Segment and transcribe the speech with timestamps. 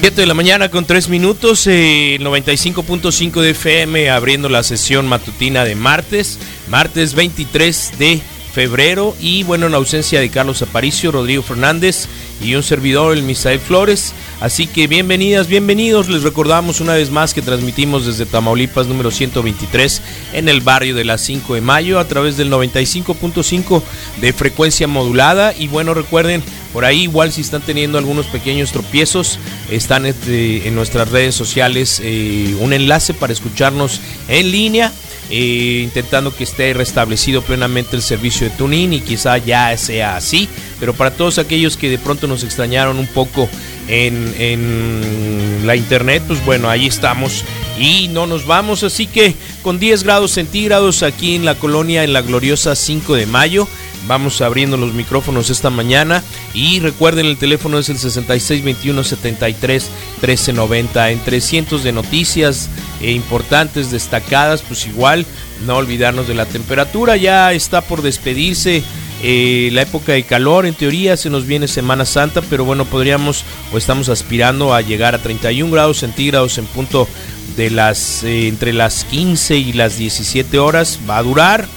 [0.00, 5.62] Siete de la mañana con 3 minutos, eh, 95.5 de FM abriendo la sesión matutina
[5.66, 6.38] de martes,
[6.70, 8.22] martes 23 de
[8.54, 12.08] febrero y bueno, en ausencia de Carlos Aparicio, Rodrigo Fernández
[12.40, 14.14] y un servidor, el Misael Flores.
[14.40, 16.08] Así que bienvenidas, bienvenidos.
[16.08, 21.04] Les recordamos una vez más que transmitimos desde Tamaulipas número 123 en el barrio de
[21.04, 23.82] las 5 de mayo a través del 95.5
[24.20, 25.54] de frecuencia modulada.
[25.54, 29.38] Y bueno, recuerden, por ahí igual si están teniendo algunos pequeños tropiezos,
[29.70, 34.92] están este, en nuestras redes sociales eh, un enlace para escucharnos en línea.
[35.32, 40.48] Eh, intentando que esté restablecido plenamente el servicio de TuneIn y quizá ya sea así,
[40.80, 43.48] pero para todos aquellos que de pronto nos extrañaron un poco
[43.86, 47.44] en, en la internet, pues bueno, ahí estamos
[47.78, 52.12] y no nos vamos, así que con 10 grados centígrados aquí en la colonia en
[52.12, 53.68] la gloriosa 5 de mayo.
[54.06, 56.22] Vamos abriendo los micrófonos esta mañana.
[56.54, 59.90] Y recuerden el teléfono es el 6621 73
[60.22, 62.68] 1390 entre cientos de noticias
[63.00, 65.26] importantes destacadas pues igual
[65.66, 68.82] no olvidarnos de la temperatura ya está por despedirse
[69.22, 73.44] eh, la época de calor en teoría se nos viene Semana Santa pero bueno podríamos
[73.72, 77.08] o estamos aspirando a llegar a 31 grados centígrados en punto
[77.56, 81.68] de las eh, entre las 15 y las 17 horas va a durar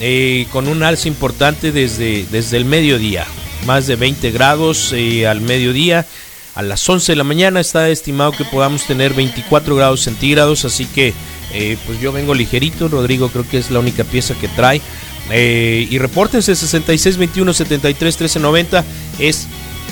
[0.00, 3.24] eh, con un alza importante desde, desde el mediodía.
[3.64, 6.04] Más de 20 grados al mediodía.
[6.54, 10.64] A las 11 de la mañana está estimado que podamos tener 24 grados centígrados.
[10.64, 11.12] Así que
[11.52, 12.88] eh, pues yo vengo ligerito.
[12.88, 14.80] Rodrigo creo que es la única pieza que trae.
[15.32, 18.84] y repórtense 66 21 73 13 90
[19.18, 19.48] es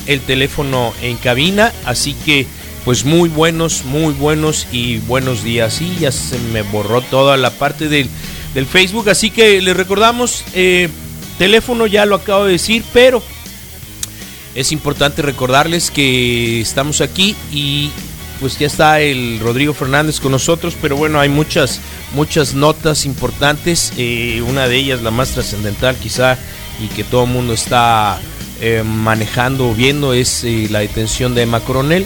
[0.06, 1.72] el teléfono en cabina.
[1.84, 2.46] Así que
[2.84, 5.80] pues muy buenos, muy buenos y buenos días.
[5.80, 8.08] Y ya se me borró toda la parte del
[8.54, 9.08] del Facebook.
[9.08, 10.88] Así que les recordamos, eh,
[11.38, 13.22] teléfono ya lo acabo de decir, pero
[14.54, 17.90] es importante recordarles que estamos aquí y
[18.40, 21.80] pues ya está el Rodrigo Fernández con nosotros, pero bueno, hay muchas,
[22.14, 26.36] muchas notas importantes, eh, una de ellas la más trascendental quizá
[26.82, 28.20] y que todo el mundo está
[28.60, 32.04] eh, manejando o viendo es la detención de Emma Coronel.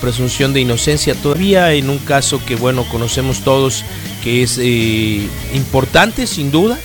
[0.00, 3.84] presunción de inocencia todavía en un caso que bueno conocemos todos
[4.22, 6.78] que es eh, importante sin duda,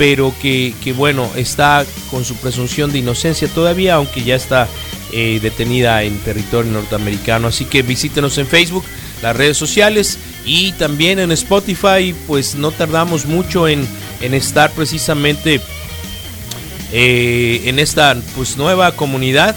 [0.00, 4.66] pero que, que, bueno, está con su presunción de inocencia todavía, aunque ya está
[5.12, 7.48] eh, detenida en territorio norteamericano.
[7.48, 8.82] Así que visítenos en Facebook,
[9.20, 10.16] las redes sociales
[10.46, 13.86] y también en Spotify, pues no tardamos mucho en,
[14.22, 15.60] en estar precisamente
[16.92, 19.54] eh, en esta pues nueva comunidad,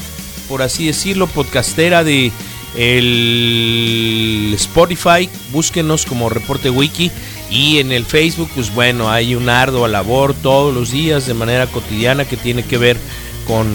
[0.49, 2.33] por así decirlo, podcastera de
[2.75, 7.11] el Spotify, búsquenos como Reporte Wiki
[7.53, 11.67] y en el Facebook, pues bueno, hay un ardua labor todos los días de manera
[11.67, 12.97] cotidiana que tiene que ver
[13.45, 13.67] con,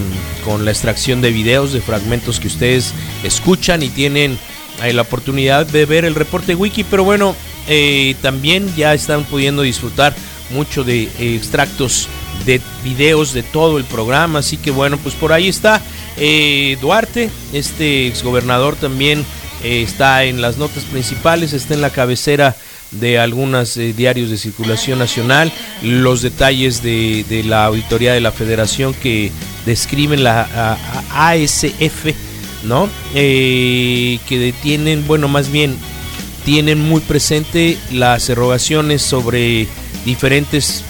[0.43, 4.37] con la extracción de videos, de fragmentos que ustedes escuchan y tienen
[4.83, 7.33] eh, la oportunidad de ver el Reporte Wiki, pero bueno,
[7.69, 10.13] eh, también ya están pudiendo disfrutar
[10.49, 12.09] mucho de eh, extractos
[12.45, 15.81] de videos de todo el programa, así que bueno, pues por ahí está
[16.81, 19.25] Duarte, este exgobernador también
[19.63, 22.57] está en las notas principales, está en la cabecera
[22.91, 25.51] de algunos diarios de circulación nacional,
[25.81, 29.31] los detalles de, de, la auditoría de la federación que
[29.65, 30.77] describen la
[31.13, 32.13] ASF,
[32.63, 32.89] ¿no?
[33.13, 35.75] Eh, que detienen, bueno, más bien
[36.45, 39.67] tienen muy presente las erogaciones sobre
[40.05, 40.83] diferentes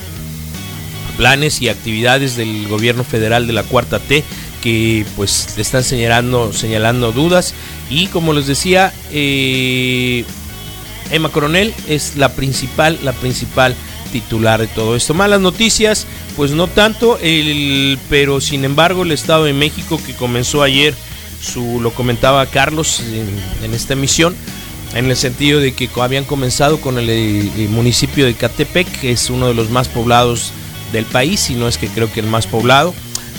[1.18, 4.24] planes y actividades del gobierno federal de la cuarta T
[4.64, 7.54] que pues están señalando, señalando dudas
[7.90, 10.24] y como les decía eh,
[11.12, 13.76] Emma Coronel es la principal, la principal
[14.12, 15.14] titular de todo esto.
[15.14, 20.64] Malas noticias, pues no tanto, el, pero sin embargo el Estado de México que comenzó
[20.64, 20.94] ayer
[21.42, 23.02] su lo comentaba Carlos
[23.64, 24.36] en, esta emisión,
[24.94, 29.30] en el sentido de que habían comenzado con el, el municipio de Catepec, que es
[29.30, 30.52] uno de los más poblados
[30.92, 32.94] del país, si no es que creo que el más poblado,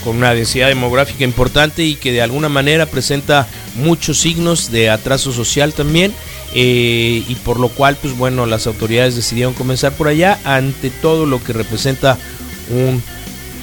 [0.05, 5.32] con una densidad demográfica importante y que de alguna manera presenta muchos signos de atraso
[5.32, 6.14] social también.
[6.55, 11.26] Eh, y por lo cual, pues bueno, las autoridades decidieron comenzar por allá ante todo
[11.26, 12.19] lo que representa
[12.70, 13.02] un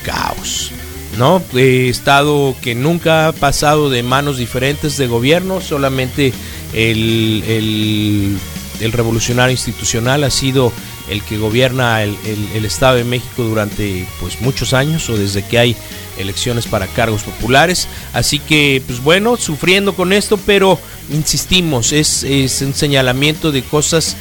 [0.04, 0.72] caos.
[1.18, 1.42] ¿no?
[1.56, 6.32] Eh, estado que nunca ha pasado de manos diferentes de gobierno, solamente
[6.74, 8.38] el, el,
[8.80, 10.72] el revolucionario institucional ha sido
[11.10, 15.44] el que gobierna el, el, el, Estado de México durante pues muchos años o desde
[15.44, 15.76] que hay
[16.18, 17.88] elecciones para cargos populares.
[18.14, 20.78] Así que, pues bueno, sufriendo con esto, pero
[21.12, 24.16] insistimos, es, es un señalamiento de cosas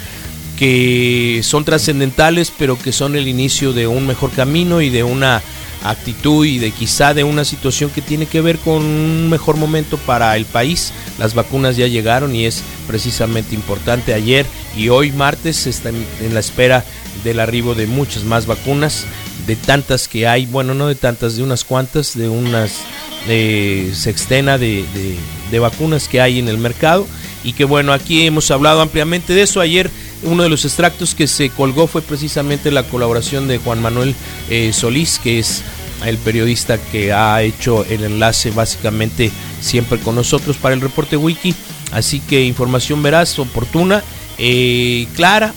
[0.58, 5.42] que son trascendentales, pero que son el inicio de un mejor camino y de una
[5.84, 9.98] actitud y de quizá de una situación que tiene que ver con un mejor momento
[9.98, 10.92] para el país.
[11.18, 14.14] Las vacunas ya llegaron y es precisamente importante.
[14.14, 14.46] Ayer
[14.76, 16.84] y hoy martes están en la espera
[17.24, 19.04] del arribo de muchas más vacunas,
[19.46, 22.80] de tantas que hay, bueno, no de tantas, de unas cuantas, de unas
[23.28, 25.16] eh, sextena de, de,
[25.50, 27.06] de vacunas que hay en el mercado
[27.44, 29.60] y que bueno, aquí hemos hablado ampliamente de eso.
[29.60, 29.90] Ayer
[30.22, 34.14] uno de los extractos que se colgó fue precisamente la colaboración de Juan Manuel
[34.50, 35.62] eh, Solís, que es
[36.04, 41.54] el periodista que ha hecho el enlace básicamente siempre con nosotros para el reporte wiki.
[41.92, 44.02] Así que información veraz, oportuna,
[44.38, 45.54] eh, clara,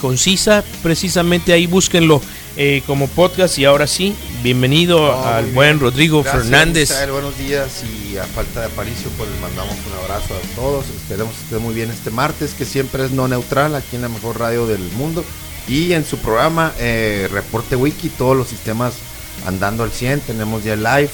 [0.00, 2.22] concisa, precisamente ahí búsquenlo
[2.56, 5.80] eh, como podcast y ahora sí, bienvenido No, al muy buen bien.
[5.80, 6.90] Rodrigo Gracias, Fernández.
[6.90, 10.86] Misael, buenos días y a falta de Aparicio pues les mandamos un abrazo a todos.
[10.88, 14.08] Esperemos que estén muy bien este martes que siempre es no neutral aquí en la
[14.08, 15.24] mejor radio del mundo
[15.68, 18.94] y en su programa eh, Reporte Wiki todos los sistemas
[19.46, 21.10] andando al 100, tenemos ya el live,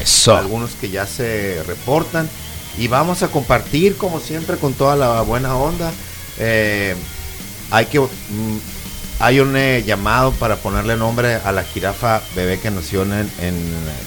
[0.00, 0.36] Eso.
[0.36, 2.28] algunos que ya se reportan
[2.78, 5.92] y vamos a compartir como siempre con toda la buena onda.
[6.38, 6.94] Eh,
[7.70, 8.06] hay que mm,
[9.20, 13.54] hay un eh, llamado para ponerle nombre a la jirafa bebé que nació en, en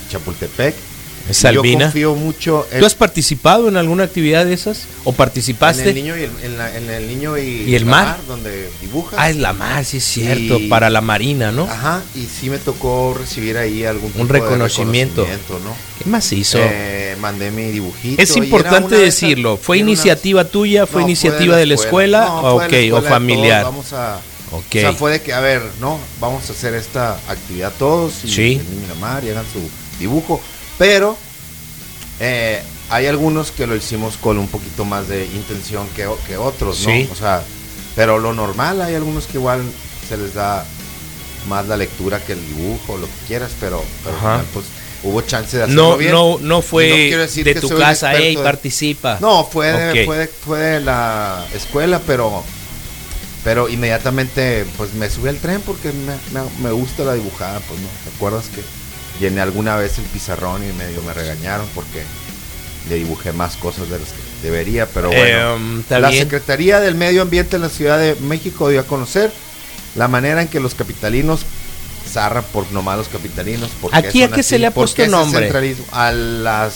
[0.10, 0.76] Chapultepec.
[1.30, 1.86] Es Yo Albina.
[1.86, 4.82] confío mucho en, ¿Tú has participado en alguna actividad de esas?
[5.06, 5.88] ¿O en participaste?
[5.88, 8.18] el niño y el, en la- en el niño y, ¿Y el la mar?
[8.28, 9.16] donde dibuja.
[9.18, 11.64] Ah, es la mar, sí es cierto, Y- para la marina, ¿no?
[11.64, 15.22] Ajá, y sí me tocó recibir ahí algún tipo Un de reconocimiento.
[15.22, 15.74] reconocimiento, ¿no?
[16.04, 16.58] ¿Qué más hizo?
[16.62, 18.22] Eh, mandé mi dibujito.
[18.22, 20.86] es importante decirlo, ¿fue una- iniciativa tuya?
[20.86, 22.26] ¿Fue No, iniciativa de la escuela?
[22.26, 23.64] No, o, escuela o familiar.
[23.64, 24.20] Vamos a,
[24.58, 28.24] O sea, fue de que, a ver, no, vamos a hacer esta actividad todos.
[28.24, 28.54] Y Sí.
[28.62, 29.60] el niño y la mar y hagan su
[30.00, 30.40] dibujo.
[30.78, 31.18] Pero
[32.20, 36.80] eh, hay algunos que lo hicimos con un poquito más de intención que, que otros,
[36.86, 36.90] ¿no?
[36.92, 37.10] Sí.
[37.12, 37.44] O sea,
[37.96, 39.62] pero lo normal, hay algunos que igual
[40.08, 40.66] se les da
[41.48, 43.84] más la lectura que el dibujo, lo que quieras, pero,
[44.20, 44.66] final, pues
[45.04, 46.12] hubo chance de hacerlo No, bien.
[46.12, 49.18] no, no fue decir de tu casa, hey, de- participa.
[49.20, 52.44] no, fue de, fue, de, fue de la escuela, pero
[53.44, 57.80] pero inmediatamente pues me subí al tren porque me, me- me gusta la dibujada, pues
[57.80, 58.62] no, ¿te acuerdas que
[59.24, 62.04] llené alguna vez el pizarrón y medio me regañaron porque
[62.90, 65.56] le dibujé más cosas de las que debería, pero bueno.
[65.56, 66.12] Em, está la.
[66.12, 69.32] Secretaría del Medio Ambiente en la Ciudad de México dio a conocer
[69.96, 71.46] la manera en que los capitalinos
[72.12, 73.70] zarra por nomás los capitalinos.
[73.80, 75.44] porque ¿Aquí a qué se le ha ¿Por puesto nombre?
[75.44, 75.86] centralismo?
[75.94, 76.74] A las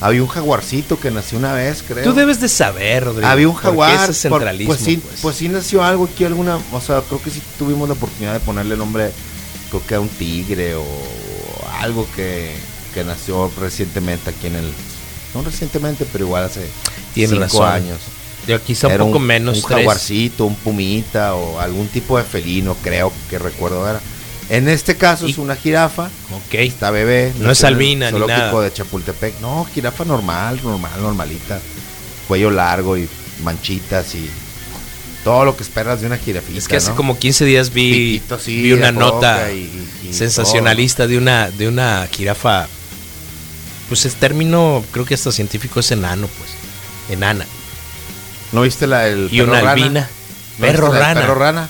[0.00, 2.04] había un jaguarcito que nació una vez, creo.
[2.04, 3.26] Tú debes de saber, Rodrigo.
[3.28, 4.10] Había un ¿por qué jaguar.
[4.10, 5.20] ese por- pues, sí, pues?
[5.20, 6.58] pues sí nació algo aquí, alguna.
[6.72, 9.12] O sea, creo que sí tuvimos la oportunidad de ponerle nombre,
[9.68, 10.84] creo que a un tigre o
[11.80, 12.52] algo que,
[12.94, 14.72] que nació recientemente aquí en el.
[15.34, 16.66] No recientemente, pero igual hace
[17.14, 17.68] Tienes cinco razón.
[17.84, 17.98] años.
[18.48, 19.58] Yo quizá un Era poco menos.
[19.58, 19.76] Un tres.
[19.78, 24.00] jaguarcito, un pumita o algún tipo de felino, creo que recuerdo era.
[24.50, 26.06] En este caso Y- es una jirafa.
[26.32, 26.54] Ok.
[26.54, 27.32] Está bebé.
[27.38, 28.60] No es albina ni nada.
[28.60, 29.40] de Chapultepec.
[29.40, 31.60] No, jirafa normal, normal, normalita.
[32.28, 33.08] Cuello largo y
[33.44, 34.28] manchitas y
[35.24, 36.58] todo lo que esperas de una jirafita.
[36.58, 36.96] Es que hace ¿no?
[36.96, 41.68] como 15 días vi, Piquito vi una nota y- y- y sensacionalista de una, de
[41.68, 42.66] una jirafa.
[43.88, 46.50] Pues el término, creo que hasta científico es enano, pues.
[47.10, 47.44] Enana.
[48.52, 49.70] ¿No viste la del Y perro una rana?
[49.72, 50.10] albina.
[50.58, 51.20] ¿No Perro rana.
[51.20, 51.68] Perro rana.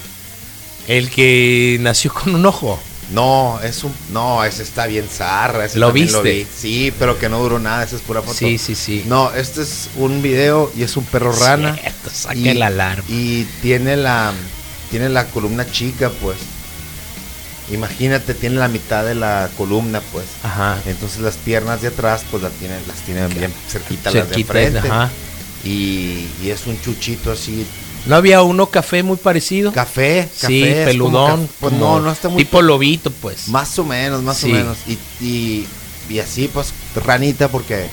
[0.91, 2.77] El que nació con un ojo.
[3.13, 3.95] No, es un.
[4.13, 5.65] No, ese está bien zarra.
[5.67, 6.21] ese ¿Lo viste?
[6.21, 6.47] vi.
[6.53, 7.85] Sí, pero que no duró nada.
[7.85, 8.35] Esa es pura foto.
[8.35, 9.05] Sí, sí, sí.
[9.07, 11.77] No, este es un video y es un perro rana.
[11.77, 13.05] Cierto, saca y, el alarma.
[13.09, 14.33] Y tiene la.
[14.91, 16.39] Tiene la columna chica, pues.
[17.71, 20.27] Imagínate, tiene la mitad de la columna, pues.
[20.43, 20.77] Ajá.
[20.87, 24.53] Entonces las piernas de atrás, pues las tienen, las tienen bien cerquita las de Cerquita,
[24.53, 24.79] frente.
[24.81, 25.09] ajá.
[25.63, 27.65] Y, y es un chuchito así,
[28.07, 29.73] ¿No había uno café muy parecido?
[29.73, 30.47] café, café.
[30.47, 31.47] sí, peludón.
[31.47, 33.49] ca- pues no, no está muy Tipo lobito, pues.
[33.49, 34.51] Más o menos, más Sí.
[34.51, 34.79] o menos.
[34.87, 35.67] Y, y,
[36.09, 37.87] y así, pues, ranita, porque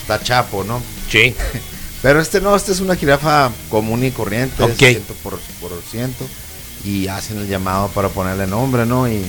[0.00, 0.82] está chapo, ¿no?
[1.10, 1.34] Sí.
[2.02, 4.70] Pero este no, este es una jirafa común y corriente, Ok.
[4.72, 6.26] es ciento por, por ciento.
[6.84, 9.08] Y hacen el llamado para ponerle nombre, ¿no?
[9.08, 9.24] Y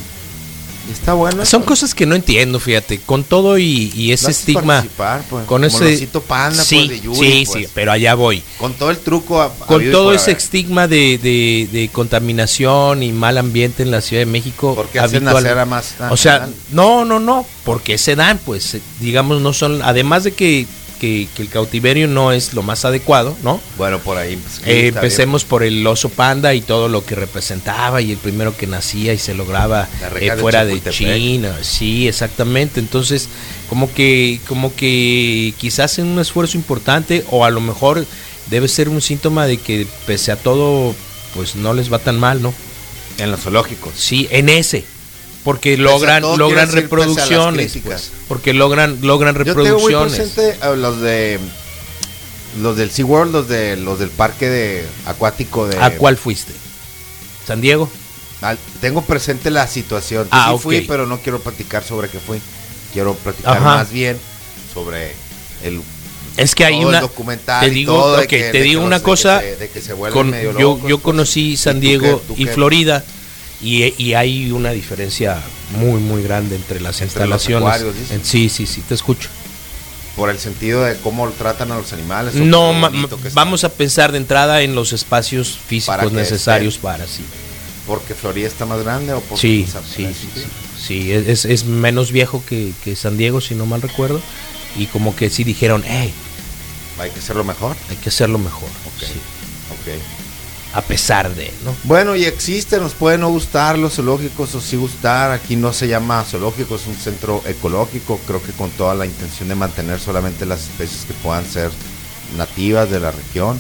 [0.92, 1.46] está bueno.
[1.46, 1.70] Son pues.
[1.80, 4.86] cosas que no entiendo, fíjate, con todo y, y ese estigma.
[5.30, 6.08] pues, Con ese.
[6.27, 7.65] panda, sí, pues, de Yuri, sí, pues.
[7.65, 8.44] sí, pero allá voy.
[8.58, 9.42] Con todo el truco.
[9.42, 10.38] ha- Con habido y todo ese haber.
[10.38, 14.75] estigma de, de- de contaminación y mal ambiente en la Ciudad de México.
[14.75, 18.77] ¿Por qué hacen nacer a más- O sea, no, no, no, porque se dan, pues,
[19.00, 19.82] digamos, no son.
[19.82, 20.68] Además de que,
[21.00, 23.60] que- que el cautiverio no es lo más adecuado, ¿no?
[23.78, 24.36] Bueno, por ahí.
[24.38, 28.56] pues, Eh, empecemos por el oso panda y todo lo que representaba y el primero
[28.56, 29.88] que nacía y se lograba
[30.20, 30.94] eh, de fuera de Chapultepec.
[31.18, 32.80] China, sí, exactamente.
[32.80, 33.28] Entonces,
[33.70, 38.06] como que, como que quizás en un esfuerzo importante o a lo mejor
[38.50, 40.94] debe ser un síntoma de que pese a todo,
[41.34, 42.54] pues no les va tan mal, ¿no?
[43.18, 43.94] En los zoológicos.
[43.98, 44.86] Sí, en ese.
[45.46, 50.14] Porque logran, todo, logran reproducciones, pues, porque logran, logran Yo tengo muy reproducciones.
[50.32, 51.40] presente a los de.
[52.62, 55.78] Los del SeaWorld, los, de, los del parque de acuático de.
[55.78, 56.52] ¿A cuál fuiste?
[57.48, 57.90] ¿San Diego?
[58.42, 60.28] Al- tengo presente la situación.
[60.32, 60.62] Ah, sí ok.
[60.62, 62.40] fui, pero no quiero platicar sobre qué fui.
[62.92, 63.75] Quiero platicar Ajá.
[63.75, 64.18] más bien
[64.74, 65.14] sobre
[65.64, 65.82] el
[66.38, 69.44] Es que hay una documental te digo, todo de ok, que- te digo una cosa,
[70.12, 71.02] con- yo, yo pues.
[71.04, 72.46] conocí San ¿Y tú Diego qué- tú y?
[72.48, 73.04] Florida
[73.66, 75.42] y, y hay una diferencia
[75.80, 78.12] muy muy grande entre las Entre los instalaciones.
[78.12, 79.30] En- sí, sí, sí, te escucho.
[80.16, 82.36] Por el sentido de cómo tratan a los animales.
[82.36, 82.74] No,
[83.34, 87.24] vamos a pensar de entrada en los espacios físicos Para necesarios para sí.
[87.88, 90.46] ¿Porque Florida está más grande o porque Sí, sí, sí, sí.
[90.88, 94.22] Sí, es, es menos viejo que, que San Diego, si no mal recuerdo.
[94.78, 96.14] Y como que sí dijeron, hey?
[97.00, 97.76] Hay que hacerlo mejor.
[97.90, 98.70] hay que hacerlo mejor.
[98.70, 99.08] Ok.
[99.08, 99.20] sí.
[100.75, 101.74] A pesar de, ¿no?
[101.86, 105.32] Bueno, y existe, nos pueden no gustar los zoológicos o sí gustar.
[105.32, 108.20] Aquí no se llama zoológico, es un centro ecológico.
[108.27, 111.72] Creo que con toda la intención de mantener solamente las especies que puedan ser
[112.38, 113.58] nativas de la región.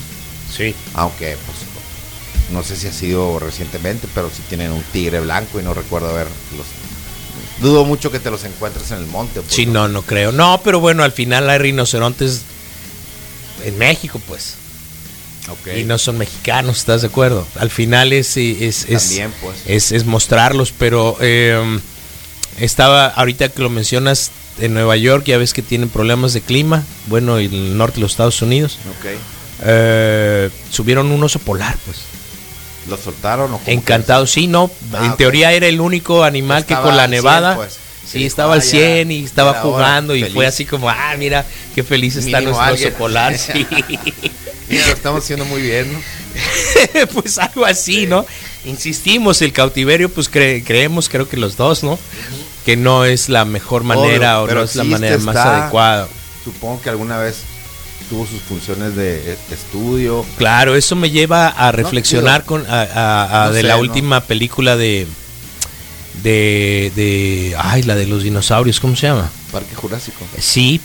[0.53, 0.75] Sí.
[0.93, 1.57] Aunque, pues,
[2.51, 6.13] no sé si ha sido recientemente, pero sí tienen un tigre blanco y no recuerdo
[6.13, 6.67] ver los.
[7.61, 9.39] Dudo mucho que te los encuentres en el monte.
[9.39, 10.33] pues, Sí, no, no creo.
[10.33, 12.41] No, pero bueno, al final hay rinocerontes
[13.63, 14.64] en México, pues.
[15.49, 15.77] Ok.
[15.77, 17.47] Y no son mexicanos, ¿estás de acuerdo?
[17.59, 19.57] Al final es, es, es, También, pues.
[19.67, 21.79] es, es mostrarlos, pero eh,
[22.59, 26.83] estaba, ahorita que lo mencionas, en Nueva York ya ves que tienen problemas de clima,
[27.07, 28.79] bueno, el norte de los Estados Unidos.
[28.99, 29.05] Ok.
[29.63, 31.97] Eh, subieron un oso polar, pues.
[32.89, 34.69] ¿Los soltaron o Encantado, sí, no.
[34.93, 37.55] Ah, en teoría era el único animal que con la al 100, nevada.
[37.55, 37.73] pues.
[38.05, 40.35] Sí, Sí, estaba al ah, ya, 100 y estaba jugando y feliz.
[40.35, 42.89] fue así como, ah, mira, qué feliz está Mínimo nuestro alguien.
[42.89, 43.35] oso polar.
[43.39, 43.67] Sí.
[44.69, 45.99] Mira, lo estamos haciendo muy bien, ¿no?
[47.13, 48.25] pues algo así, ¿no?
[48.65, 51.99] Insistimos, el cautiverio, pues cre- creemos, creo que los dos, ¿no?
[52.65, 55.61] Que no es la mejor manera o no es la manera más está.
[55.63, 56.07] adecuada.
[56.43, 57.37] Supongo que alguna vez
[58.09, 60.25] tuvo sus funciones de estudio.
[60.37, 63.81] Claro, eso me lleva a reflexionar con a, a- a no de sé, la ¿no?
[63.81, 65.05] última película de
[66.23, 69.29] de de ay, la de los dinosaurios, ¿cómo se llama?
[69.51, 70.25] Parque Jurásico.
[70.39, 70.79] Sí,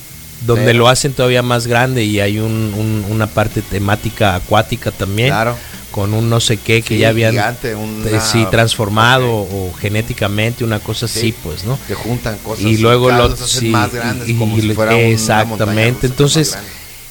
[0.46, 5.28] donde lo hacen todavía más grande y hay un- un- una parte temática acuática también.
[5.28, 5.56] Claro.
[5.90, 9.72] Con un no sé qué que Sí, ya habían gigante, una- eh, sí, transformado o
[9.80, 11.34] genéticamente, una cosa así, Sí.
[11.42, 11.76] pues, ¿no?
[11.88, 12.64] Que juntan cosas.
[12.64, 16.06] y luego lo los hacen más grandes, y- como y- si fuera una exactamente.
[16.06, 16.56] Entonces,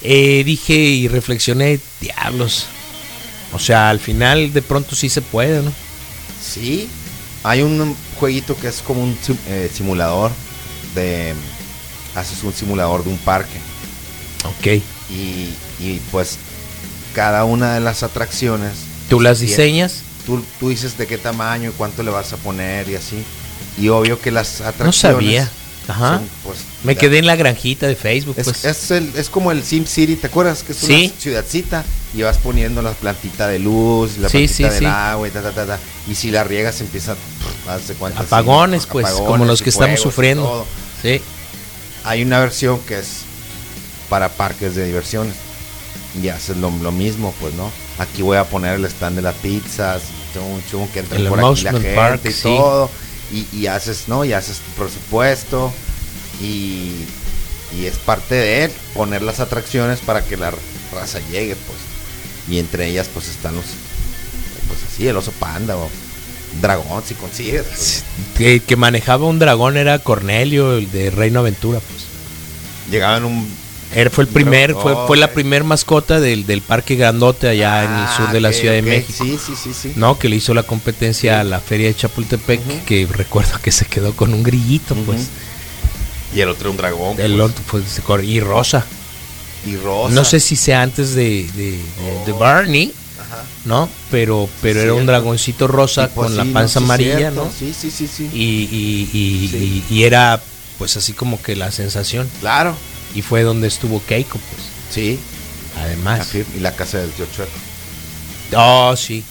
[0.02, 2.68] eh, dije y reflexioné, diablos.
[3.52, 5.74] O sea, al final de pronto sí se puede, ¿no?
[6.42, 6.88] Sí,
[7.44, 9.18] hay un jueguito que es como un
[9.50, 10.32] eh, simulador
[10.96, 11.34] de...
[12.16, 13.58] Haces un simulador de un parque
[14.46, 14.82] Ok.
[15.12, 16.38] y, y pues
[17.14, 18.74] cada una de las atracciones...
[19.10, 20.02] ¿Tú las diseñas?
[20.26, 23.24] Tú, tú dices de qué tamaño y cuánto le vas a poner y así.
[23.80, 24.86] Y obvio que las atracciones...
[24.86, 25.50] No sabía.
[25.88, 26.18] Ajá.
[26.18, 28.64] son, pues, Me quedé en la granjita de Facebook, Es, pues.
[28.64, 30.62] es, el- es como el Sim City, ¿te acuerdas?
[30.62, 31.12] Que es Sí.
[31.12, 34.86] una ciudadcita y vas poniendo la plantita de luz, la Sí, plantita sí, del sí.
[34.86, 35.80] agua y ta, ta, ta, ta.
[36.08, 37.16] Y si la riegas empieza
[37.98, 40.66] cuántas Apagones, sí, pues, apagones como los que estamos sufriendo.
[41.02, 41.22] Sí.
[42.04, 43.22] Hay una versión que es
[44.10, 45.36] para parques de diversiones.
[46.22, 47.72] Y haces lo, lo mismo, pues, ¿no?
[48.00, 50.02] Aquí voy a poner el stand de las pizzas,
[50.34, 52.42] chum, chum, que entren El por aquí la gente Park, y sí.
[52.44, 52.90] todo.
[53.32, 54.26] Y, y haces, ¿no?
[54.26, 55.72] Y haces tu presupuesto.
[56.42, 57.06] Y,
[57.78, 60.52] y es parte de él poner las atracciones para que la
[60.92, 61.78] raza llegue, pues.
[62.50, 63.66] Y entre ellas, pues, están los,
[64.68, 65.90] pues así, el oso panda o
[66.62, 67.64] dragón, si consigues.
[67.64, 68.04] pues.
[68.38, 72.04] Que, que manejaba un dragón era Cornelio, el de Reino Aventura, pues.
[72.92, 73.48] Llegaba en un
[73.96, 77.92] Él fue el primer, fue, fue la primer mascota del, del parque grandote allá en
[77.92, 79.24] el Ah, sur de la Ciudad de México.
[79.24, 79.94] Sí, sí, sí, sí.
[79.96, 83.86] No, que le hizo la competencia a la feria de Chapultepec, que recuerdo que se
[83.86, 85.28] quedó con un grillito, pues.
[86.36, 87.20] Y el otro un dragón.
[87.20, 87.52] El pues.
[87.52, 88.86] otro, pues, y rosa.
[89.66, 90.14] y rosa.
[90.14, 92.94] No sé si sea antes de, de, de- de Barney.
[93.70, 93.88] ¿No?
[94.10, 97.30] Pero, pero era un dragoncito rosa con la panza amarilla.
[97.30, 97.50] ¿no?
[97.58, 98.30] Sí, sí, sí, sí.
[98.34, 100.42] Y, y, era
[100.80, 102.28] pues así como que la sensación.
[102.42, 102.76] Claro.
[103.14, 104.64] Y fue donde estuvo Keiko, pues.
[104.90, 105.20] Sí.
[105.78, 106.28] Además.
[106.34, 107.52] Y la casa del tío Chueco.
[108.56, 109.24] Oh, sí.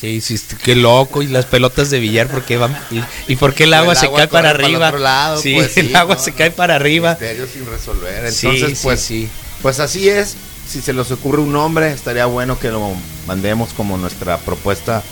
[0.00, 1.22] Sí, sí, qué loco.
[1.22, 2.76] Y las pelotas de billar, ¿por qué van?
[2.90, 3.00] ¿Y,
[3.32, 4.90] y por qué el agua El se agua cae para arriba?
[4.90, 7.10] lado, sí, pues sí, el agua no, se cae para arriba.
[7.10, 8.26] Misterio sin resolver.
[8.26, 9.28] Entonces, sí, pues, sí.
[9.62, 10.36] pues así es.
[10.68, 12.92] Si se les ocurre un nombre, estaría bueno que lo
[13.26, 15.02] mandemos como nuestra propuesta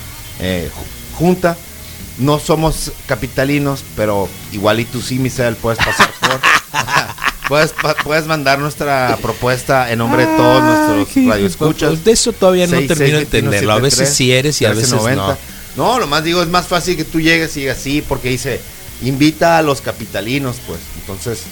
[0.41, 1.57] eh, ju- junta.
[2.19, 6.41] No somos capitalinos, pero igual y tú sí, Misael, puedes pasar por.
[7.49, 12.05] puedes, pa- puedes mandar nuestra propuesta en nombre de todos nuestros radioescuchas.
[12.05, 13.73] De eso todavía no termino de entenderlo.
[13.73, 14.97] A veces sí eres y a veces no.
[15.03, 15.39] 1390.
[15.77, 18.61] No, lo más digo, es más fácil que tú llegues y digas sí, porque dice,
[19.03, 20.81] invita a los capitalinos, pues.
[21.01, 21.43] Entonces,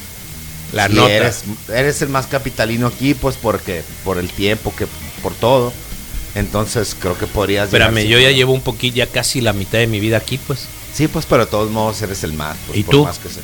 [0.72, 1.12] La nota.
[1.12, 4.86] Eres, eres el más capitalino aquí, pues porque por el tiempo, que
[5.22, 5.72] por todo.
[6.34, 9.86] Entonces, creo que podrías Espérame, yo ya llevo un poquito, ya casi la mitad de
[9.88, 10.66] mi vida aquí, pues.
[10.94, 12.56] Sí, pues, pero de todos modos eres el más.
[12.66, 13.04] pues, ¿Y por tú?
[13.04, 13.40] Más que se,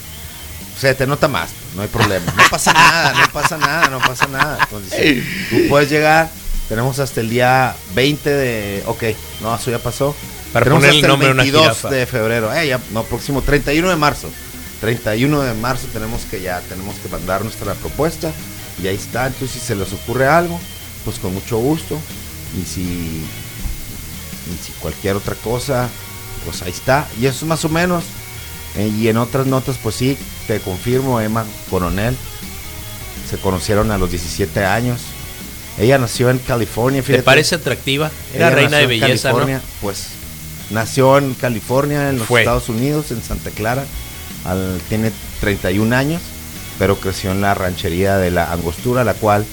[0.80, 2.32] se te nota más, no hay problema.
[2.36, 4.58] No pasa nada, no pasa nada, no pasa nada.
[4.62, 6.30] Entonces, tú puedes llegar.
[6.68, 8.82] Tenemos hasta el día 20 de.
[8.86, 9.04] Ok,
[9.40, 10.14] no, eso ya pasó.
[10.52, 11.90] Para Tenemos ponerle hasta nombre el una 22 jirafa.
[11.90, 12.54] de febrero.
[12.54, 14.30] Eh, ya, no, próximo 31 de marzo.
[14.80, 18.32] 31 de marzo tenemos que ya, tenemos que mandar nuestra propuesta.
[18.82, 19.26] Y ahí está.
[19.26, 20.60] Entonces, si se les ocurre algo,
[21.04, 21.98] pues con mucho gusto.
[22.60, 25.88] Y si, y si cualquier otra cosa,
[26.44, 27.08] pues ahí está.
[27.20, 28.04] Y eso es más o menos.
[28.76, 32.14] Eh, y en otras notas, pues sí, te confirmo, Emma Coronel.
[33.30, 35.00] Se conocieron a los 17 años.
[35.78, 37.00] Ella nació en California.
[37.00, 37.22] ¿Te fíjate.
[37.22, 38.10] parece atractiva?
[38.34, 40.06] Era Ella reina de en belleza, California, Pues
[40.70, 42.40] nació en California, en los Fue.
[42.40, 43.84] Estados Unidos, en Santa Clara.
[44.44, 46.22] Al- tiene 31 años,
[46.78, 49.44] pero creció en la ranchería de la Angostura, la cual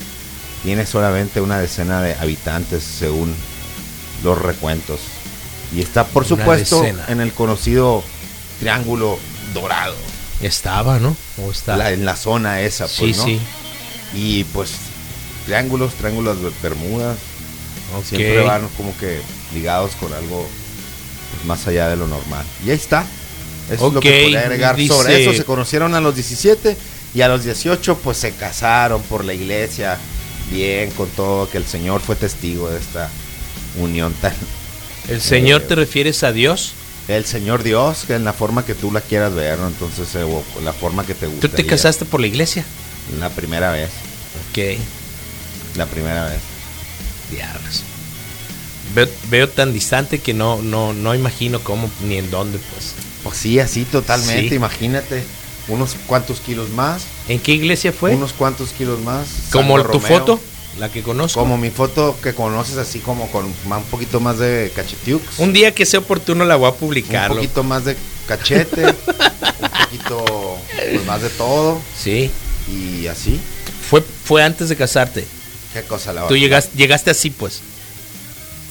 [0.64, 3.34] tiene solamente una decena de habitantes, según
[4.24, 5.00] los recuentos.
[5.76, 7.06] Y está, por Una supuesto, decena.
[7.08, 8.04] en el conocido
[8.60, 9.18] Triángulo
[9.54, 9.96] Dorado.
[10.42, 11.16] Estaba, ¿no?
[11.38, 11.76] ¿O está?
[11.78, 13.26] la- en la zona esa, sí, pues, ¿no?
[13.26, 13.40] sí.
[14.14, 14.72] Y pues
[15.46, 17.18] triángulos, triángulos de Bermudas,
[18.06, 19.22] siempre van como que
[19.54, 20.48] ligados con algo
[21.32, 22.46] pues, más allá de lo normal.
[22.66, 23.06] Y ahí está.
[23.72, 25.34] Eso es lo que podría agregar dice- sobre eso.
[25.34, 26.76] Se conocieron a los 17
[27.16, 29.98] y a los 18 pues se casaron por la iglesia.
[30.52, 33.10] Bien, con todo, que el Señor fue testigo de esta
[33.80, 34.34] unión tan...
[35.08, 36.74] ¿El Señor Eh, te refieres a Dios?
[37.08, 39.68] El Señor Dios, que en la forma que tú la quieras ver, ¿no?
[39.68, 41.50] Entonces, eh, o la forma que te ¿Tú gusta.
[41.50, 42.64] te casaste por la iglesia?
[43.20, 43.90] La primera vez,
[44.52, 44.80] Ok.
[45.76, 46.40] la primera vez.
[47.32, 47.82] Diablos.
[48.96, 52.94] Veo, veo tan distante que no, no, no imagino cómo ni en dónde, pues.
[53.24, 54.56] Pues sí, así totalmente, Sí.
[54.56, 55.24] imagínate.
[55.70, 58.14] Unos cuantos kilos más, ¿En qué iglesia fue?
[58.14, 59.28] unos cuantos kilos más.
[59.52, 60.38] Como tu foto,
[60.78, 61.40] la que conozco.
[61.40, 65.24] Como mi foto que conoces así como con un poquito más de cachetiux.
[65.40, 67.30] Un día que sea oportuno la voy a un publicar.
[67.30, 67.36] loco.
[67.42, 67.96] poquito más de
[68.28, 68.84] cachete.
[69.62, 71.80] un poquito pues, más de todo.
[71.98, 72.30] Sí.
[72.70, 73.40] Y así.
[73.90, 75.26] Fue, fue antes de casarte.
[75.72, 77.62] Qué cosa la Tú llegaste, llegaste así, pues.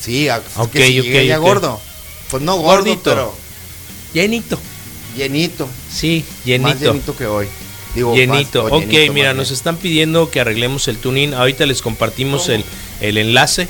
[0.01, 1.43] Sí, a- es Ok, que si ok, llegué ya ok.
[1.47, 1.81] gordo.
[2.31, 3.03] Pues no gordo, Gordito.
[3.11, 3.35] pero
[4.15, 4.59] Llenito.
[5.17, 5.69] llenito.
[5.93, 6.79] Sí, Más llenito.
[6.93, 7.47] llenito que hoy.
[7.95, 8.63] Digo, Llenito.
[8.65, 11.35] más- ok, llenito, mira, nos están pidiendo que arreglemos el tuning.
[11.35, 12.65] Ahorita les compartimos el,
[13.03, 13.69] el enlace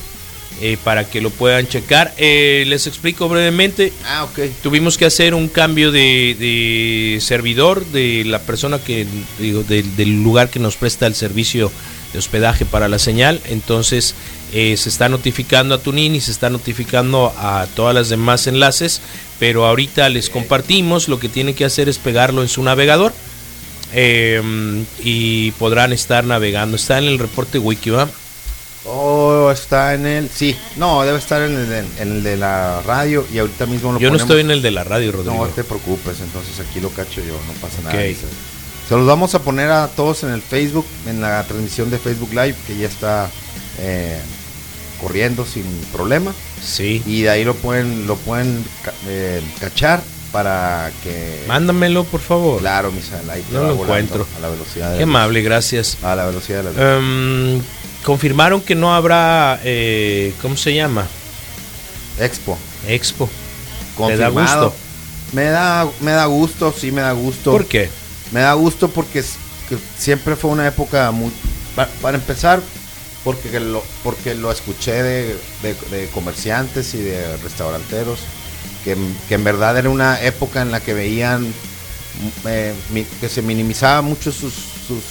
[0.61, 2.15] eh, para que lo puedan checar.
[2.19, 3.93] Eh, les explico brevemente.
[4.07, 4.39] Ah, ok.
[4.63, 9.07] Tuvimos que hacer un cambio de, de servidor de la persona que,
[9.41, 11.73] digo, del- del lugar que nos presta el servicio
[12.13, 13.41] de hospedaje para la señal.
[13.47, 14.15] Entonces
[14.53, 19.01] eh, se está notificando a Tunin y se está notificando a todas las demás enlaces.
[19.39, 21.09] Pero ahorita les compartimos.
[21.09, 23.13] Lo que tienen que hacer es pegarlo en su navegador.
[23.95, 26.77] eh, y podrán estar navegando.
[26.77, 28.09] Está en el reporte wiki, ¿va?
[28.85, 30.29] Oh, está en el.
[30.29, 33.93] Sí, no, debe estar en el, de, en el de la radio y ahorita mismo
[33.93, 35.47] lo Yo no estoy en el de la radio, Rodrigo.
[35.47, 38.03] No te preocupes, entonces aquí lo cacho yo, no pasa nada.
[38.89, 42.31] Se los vamos a poner a todos en el Facebook, en la transmisión de Facebook
[42.31, 43.31] Live, que ya está
[43.79, 44.21] eh,
[45.03, 46.33] corriendo sin problema.
[46.65, 47.03] Sí.
[47.05, 48.65] Y de ahí lo pueden, lo pueden
[49.09, 51.45] eh, cachar para que.
[51.47, 52.61] Mándamelo, por favor.
[52.61, 54.27] Claro, Misael, ahí No lo encuentro.
[54.39, 55.15] A la velocidad de Qué la luz.
[55.17, 55.99] amable, gracias.
[56.03, 57.05] A la velocidad de la luz.
[57.59, 57.63] Em,
[58.05, 61.07] confirmaron que no habrá, eh, ¿cómo se llama?
[62.19, 62.57] Expo.
[62.89, 63.27] Expo.
[64.07, 64.65] ¿Te da Confirmado.
[64.71, 64.77] gusto?
[65.33, 67.51] Me da, me da gusto, sí me da gusto.
[67.53, 67.91] ¿Por qué?
[68.33, 69.23] Me da gusto porque
[69.99, 71.31] siempre fue una época muy...
[71.77, 72.61] pa- Para, empezar,
[73.25, 78.21] porque lo, porque lo escuché de, de- comerciantes y de restauranteros,
[78.85, 78.97] que,
[79.29, 81.53] que en verdad era una época en la que veían
[82.47, 82.75] eh,
[83.21, 84.53] que se minimizaba mucho sus,
[84.87, 85.03] sus,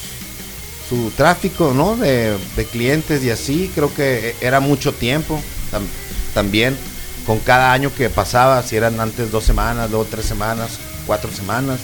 [0.90, 1.96] su tráfico, ¿no?
[1.96, 5.88] De, de clientes y así, creo que era mucho tiempo tam-
[6.34, 6.78] también.
[7.26, 11.80] Con cada año que pasaba, si eran antes dos semanas, luego tres semanas, cuatro semanas,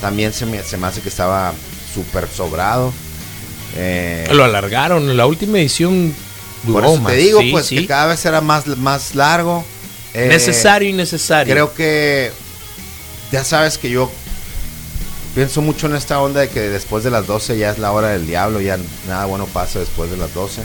[0.00, 1.52] también se me, se me hace que estaba
[1.94, 2.92] súper sobrado.
[3.76, 5.16] Eh, Lo alargaron.
[5.16, 6.14] La última edición
[6.64, 7.12] por duró eso más.
[7.12, 7.76] te digo, Sí, pues sí.
[7.76, 9.64] que cada vez era más, más largo.
[10.14, 11.52] Eh, Necesario y necesario.
[11.52, 12.30] Creo que
[13.32, 14.10] ya sabes que yo
[15.34, 18.08] pienso mucho en esta onda de que después de las 12 ya es la hora
[18.10, 20.62] del diablo, ya nada bueno pasa después de las 12.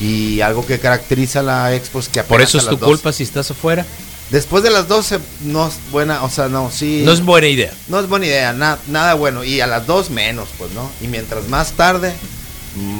[0.00, 2.70] Y algo que caracteriza a la expo es que apenas Por eso a es las
[2.74, 3.84] tu 12 culpa si estás afuera.
[4.32, 7.02] Después de las 12 no es buena, o sea, no, sí.
[7.04, 7.72] No es buena idea.
[7.88, 9.44] no es buena idea, na- nada bueno.
[9.44, 10.90] Y a las 2 menos, pues, ¿no?
[11.00, 12.14] Y mientras más tarde,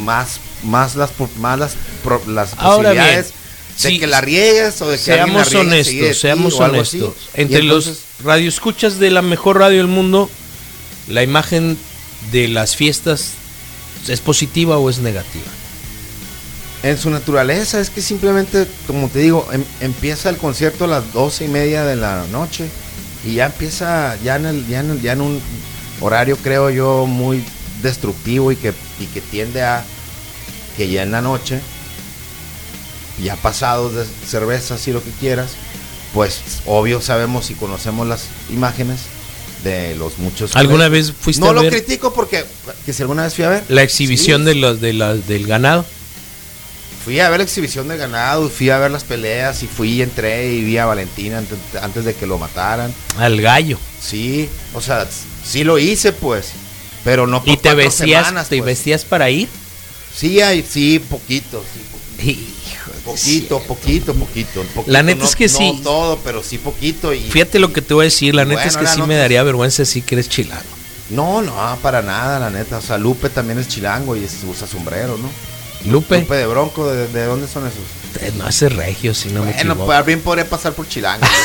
[0.04, 1.72] más, más las, más las,
[2.04, 3.26] pro- las Ahora bien, posibilidades
[3.82, 6.58] de sí, que la riegues o de que la Seamos de honestos, ti seamos o
[6.64, 7.14] honestos.
[7.34, 7.86] Entre entonces-
[8.18, 10.30] los radioescuchas de la mejor radio del mundo,
[11.08, 11.78] la imagen
[12.30, 13.30] de las fiestas
[14.06, 15.46] es positiva o es negativa.
[16.82, 21.12] En su naturaleza es que simplemente, como te digo, em- empieza el concierto a las
[21.12, 22.68] doce y media de la noche
[23.24, 25.40] y ya empieza ya en, el, ya en, el- ya en un
[26.00, 27.44] horario creo yo muy
[27.82, 29.84] destructivo y que, y que tiende a
[30.76, 31.60] que ya en la noche,
[33.22, 35.50] ya pasados de cervezas y lo que quieras,
[36.12, 39.00] pues obvio sabemos y conocemos las imágenes
[39.62, 40.56] de los muchos.
[40.56, 42.44] ¿Alguna vez fuiste no a lo ver critico porque
[42.84, 44.46] que si alguna vez fui a ver la exhibición Sí.
[44.46, 45.84] de los de las del ganado?
[47.04, 50.52] Fui a ver la exhibición de ganado, fui a ver las peleas y fui, entré
[50.52, 52.94] y vi a Valentina antes, antes de que lo mataran.
[53.18, 53.78] Al gallo.
[54.00, 55.08] Sí, o sea,
[55.44, 56.52] sí lo hice pues,
[57.02, 58.66] pero no por ¿Y te vestías, semanas, te pues.
[58.66, 59.48] vestías para ir?
[60.16, 61.80] Sí, hay, sí, poquito, sí,
[62.24, 64.92] Hijo de poquito, poquito, poquito, poquito.
[64.92, 65.80] La neta no- es que no sí.
[65.82, 68.70] todo, pero sí poquito y Fíjate lo que te voy a decir, la neta Bueno,
[68.70, 70.62] es que sí me daría vergüenza decir que eres chilango.
[71.10, 72.78] no, no, para nada, la neta.
[72.78, 75.28] O sea, Lupe también es chilango y es- usa sombrero, ¿no?
[75.86, 77.80] Lupe, Lupe de Bronco, ¿de, de dónde son esos?
[78.22, 79.86] eh, no hace regio si no me bueno, equivoco.
[79.86, 81.26] pues bien podría pasar por chilango.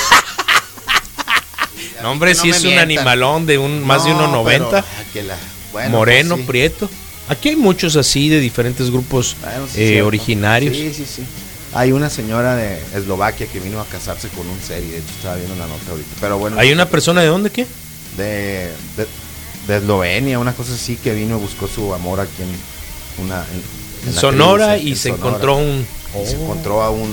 [2.02, 2.84] No, hombre, no si me es un mientan.
[2.90, 4.46] animalón de un más de No, 1.90.
[4.46, 5.38] pero, ah, que la-
[5.72, 6.48] bueno, moreno, pues sí.
[6.48, 6.90] prieto.
[7.28, 10.76] Aquí hay muchos así de diferentes grupos Bueno, sí, eh, originarios.
[10.76, 11.24] Sí, sí, sí.
[11.74, 15.36] Hay una señora de Eslovaquia que vino a casarse con un serie, de hecho estaba
[15.38, 16.10] viendo la nota ahorita.
[16.22, 17.66] Pero bueno, ¿Hay una persona de dónde qué?
[18.16, 19.08] de, de,
[19.68, 23.62] de Eslovenia, una cosa así, que vino y buscó su amor aquí en una en,
[24.08, 25.28] en Sonora y se Sonora.
[25.28, 25.88] encontró un,
[26.26, 27.10] se encontró a un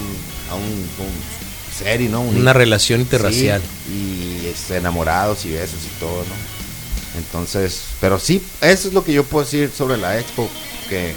[0.50, 1.34] a un, un
[1.76, 2.20] serie, ¿no?
[2.20, 3.60] Un una relación interracial.
[3.86, 7.18] Sí, y este, enamorados y besos y todo, ¿no?
[7.18, 10.48] Entonces, pero sí, eso es lo que yo puedo decir sobre la expo,
[10.88, 11.14] que,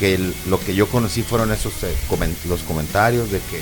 [0.00, 1.94] que el- lo que yo conocí fueron esos eh,
[2.48, 3.60] los comentarios de que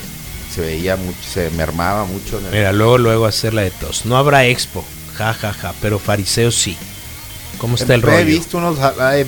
[0.54, 4.04] se veía mucho, se mermaba mucho en el- Mira, luego, luego hacer la de tos.
[4.06, 4.84] No habrá expo,
[5.16, 6.76] ja, ja, ja, pero fariseos sí.
[7.58, 8.24] ¿Cómo está el He rollo?
[8.26, 8.76] visto unos,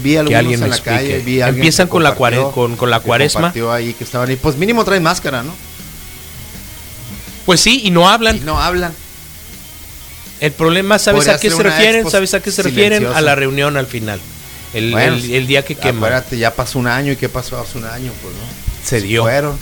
[0.03, 3.53] vi algunos alguien en la calle, vi a Empiezan con la con- con la cuaresma.
[3.73, 5.55] ahí que estaban ahí, pues mínimo traen máscara, ¿no?
[7.47, 8.37] Pues sí, y no hablan.
[8.37, 8.93] Y no hablan.
[10.41, 12.11] El problema, ¿sabes a qué se refieren?
[12.11, 12.99] ¿Sabes a qué se refieren?
[12.99, 13.19] silenciosa.
[13.19, 14.21] A la reunión al final.
[14.75, 15.97] El, Bueno, el- el día que queman.
[16.05, 18.41] Acuérdate, ya pasó un año y qué pasó hace un año, pues, ¿no?
[18.85, 19.23] Se dio.
[19.23, 19.57] Fueron.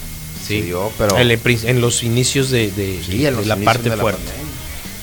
[0.48, 0.59] Sí.
[0.61, 3.46] Se dio, pero En, el prin- en los inicios de, de- sí, de en los
[3.46, 4.22] la inicios parte de la fuerte.
[4.24, 4.53] pandemia.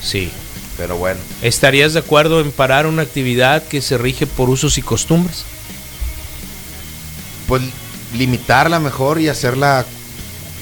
[0.04, 0.32] sí.
[0.82, 4.82] Pero bueno, ¿Estarías de acuerdo en parar una actividad que se rige por usos y
[4.82, 5.46] costumbres?
[7.48, 7.62] pues
[8.16, 9.86] limitarla mejor y hacerla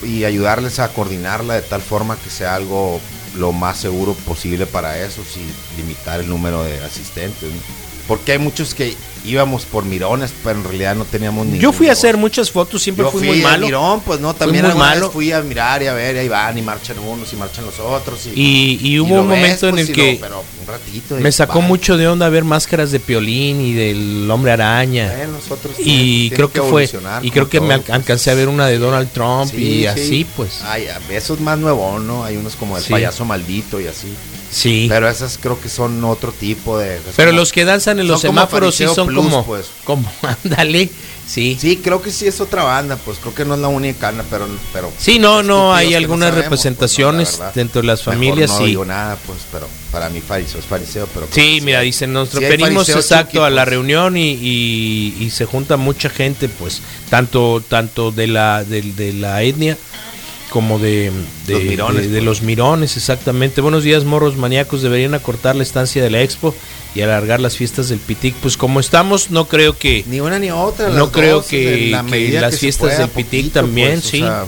[0.03, 2.99] y ayudarles a coordinarla de tal forma que sea algo
[3.38, 7.43] lo más seguro posible para eso, y limitar el número de asistentes.
[7.43, 7.88] ¿no?
[8.09, 8.93] Porque hay muchos que
[9.23, 11.59] íbamos por mirones, pero en realidad no teníamos ni.
[11.59, 13.65] Yo fui a hacer muchas fotos, siempre Yo fui, fui muy al malo.
[13.67, 15.11] mirón, pues no, también muy vez malo.
[15.11, 17.79] fui a mirar y a ver, y ahí van y marchan unos y marchan los
[17.79, 18.25] otros.
[18.33, 20.43] Y, Y, y hubo lo un ves, momento en pues, el y que lo- pero
[20.61, 21.19] un ratito.
[21.19, 25.13] y me sacó mucho de onda ver máscaras de Piolín y del Hombre Araña.
[25.15, 26.89] Bueno, nosotros y creo tienen que fue
[27.21, 29.79] y creo que me todo, al- alcancé a ver una de Donald Trump Sí, y
[29.81, 29.85] sí.
[29.85, 32.23] así pues Ay, eso es más nuevo, ¿no?
[32.23, 32.91] Hay unos como el Sí.
[32.91, 34.07] payaso maldito y así.
[34.51, 36.99] Sí Pero esas creo que son otro tipo de.
[37.15, 39.67] pero como- los que danzan en los semáforos sí son Plus, como pues.
[39.83, 40.12] como
[40.43, 40.91] ándale sí
[41.27, 44.12] sí Sí, creo que sí es otra banda, pues creo que no es la única,
[44.31, 44.47] pero.
[44.73, 47.55] pero no no estúpidos hay algunas sabemos, representaciones pues, no, verdad.
[47.55, 50.65] dentro de las Mejor familias no sí digo nada, pues, pero para mí fariseo es
[50.65, 51.27] fariseo, pero.
[51.31, 52.38] Sí, que mira, dicen, nos Sí
[52.97, 53.69] exacto a la pues.
[53.69, 56.81] reunión y, y- y se junta mucha gente, pues,
[57.12, 59.77] tanto, tanto de la, de, de la etnia
[60.49, 61.12] como de,
[61.47, 62.23] de, Los mirones, de- de pues.
[62.25, 63.62] los mirones, exactamente.
[63.62, 66.55] Buenos días, morros maníacos, deberían acortar la estancia de la expo
[66.95, 68.33] y alargar las fiestas del Pitic.
[68.35, 70.03] Pues como estamos, no creo que...
[70.07, 70.89] Ni una ni otra.
[70.89, 74.09] No creo dos, que- la que las fiestas pueda, del Pitic poquito, también, pues, o
[74.09, 74.17] sí.
[74.19, 74.45] sea,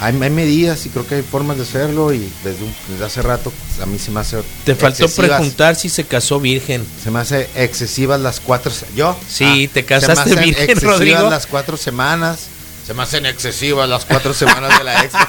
[0.00, 3.22] hay, hay medidas y creo que hay formas de hacerlo y desde, un- desde hace
[3.22, 6.82] rato a mí se me hace Te faltó excesivas- preguntar si se casó virgen.
[7.04, 11.30] Se me hace excesivas las cuatro yo Sí, te se casaste virgen, excesivas Rodrigo.
[11.30, 12.46] las cuatro semanas
[12.86, 15.12] se me hacen excesivas las cuatro semanas de la ex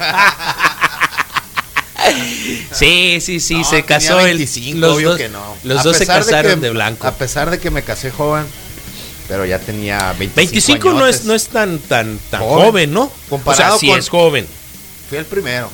[2.73, 5.55] Sí, sí, sí, No, se casó el 25, los obvio dos, que no.
[5.63, 7.07] los A dos se casaron de, que- blanco.
[7.07, 8.45] a pesar de que me casé joven
[9.27, 12.65] pero ya tenía 25, 25 no es no es tan tan tan Joven.
[12.65, 13.11] joven, ¿no?
[13.29, 14.45] Comparado o sea, sí con- es joven
[15.09, 15.69] fui el primero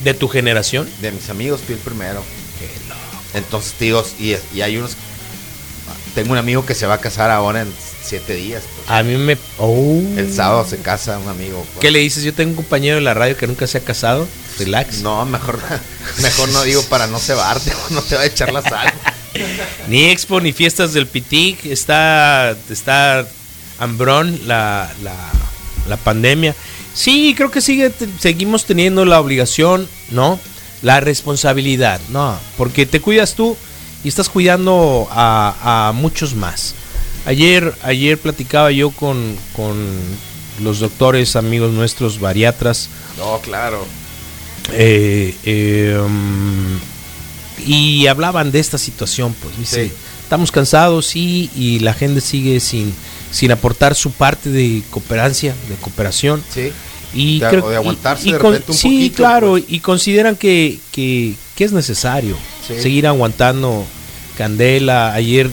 [0.00, 0.88] de tu generación.
[1.00, 2.22] de mis amigos fui el primero
[3.34, 4.92] entonces tíos y, y hay unos
[6.14, 7.72] tengo un amigo que se va a casar ahora en
[8.06, 8.90] siete días pues.
[8.90, 10.00] A mí me oh.
[10.16, 11.80] el sábado se casa un amigo pues.
[11.80, 12.22] ¿Qué le dices?
[12.24, 14.26] Yo tengo un compañero de la radio que nunca se ha casado.
[14.58, 15.00] Relax.
[15.02, 15.58] No, mejor,
[16.22, 18.92] mejor no digo para no cebarte, no te va a echar la sal.
[19.88, 21.66] Ni expo ni fiestas del Pitic.
[21.66, 23.26] Está, está
[23.78, 25.14] hambrón la, la,
[25.88, 26.54] la pandemia.
[26.94, 30.40] Sí, creo que sigue, seguimos teniendo la obligación, ¿no?
[30.82, 32.38] La responsabilidad, ¿no?
[32.56, 33.56] Porque te cuidas tú
[34.02, 36.74] y estás cuidando a, a muchos más.
[37.26, 39.74] Ayer, ayer platicaba yo con, con
[40.62, 43.84] los doctores, amigos nuestros, bariatras, No, claro.
[44.72, 46.78] eh, eh, um,
[47.66, 49.92] y hablaban de esta situación, pues dice, Sí.
[50.22, 52.94] estamos cansados sí, y la gente sigue sin,
[53.32, 56.42] sin aportar su parte de cooperancia, de cooperación.
[56.52, 56.70] Sí.
[57.12, 59.64] Y De- creo- o de aguantarse y- y de con- un sí, poquito, claro, pues.
[59.68, 62.36] y consideran que, que, que es necesario
[62.68, 62.74] Sí.
[62.80, 63.84] seguir aguantando
[64.36, 65.12] candela.
[65.14, 65.50] Ayer,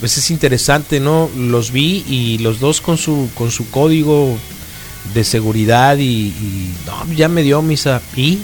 [0.00, 1.30] pues es interesante, ¿no?
[1.36, 4.36] Los vi y los dos con su, con su código
[5.14, 8.00] de seguridad y, y, no, ya me dio misa.
[8.16, 8.38] ¿Y?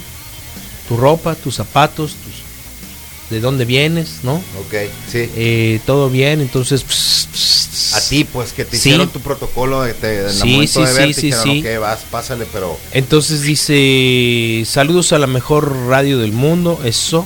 [0.87, 4.35] Tu ropa, tus zapatos, tus, de dónde vienes, ¿no?
[4.35, 4.73] Ok,
[5.11, 5.29] sí.
[5.35, 6.83] Eh, todo bien, entonces...
[6.83, 7.93] pss, pss, pss.
[7.95, 8.89] A ti, pues, que te Sí.
[8.89, 11.61] hicieron tu protocolo de, de, en Sí, el momento sí, de verte, sí, dijeron, sí,
[11.61, 11.67] sí.
[11.75, 12.77] ok, vas, pásale, pero...
[12.91, 17.25] Entonces dice, saludos a la mejor radio del mundo, eso.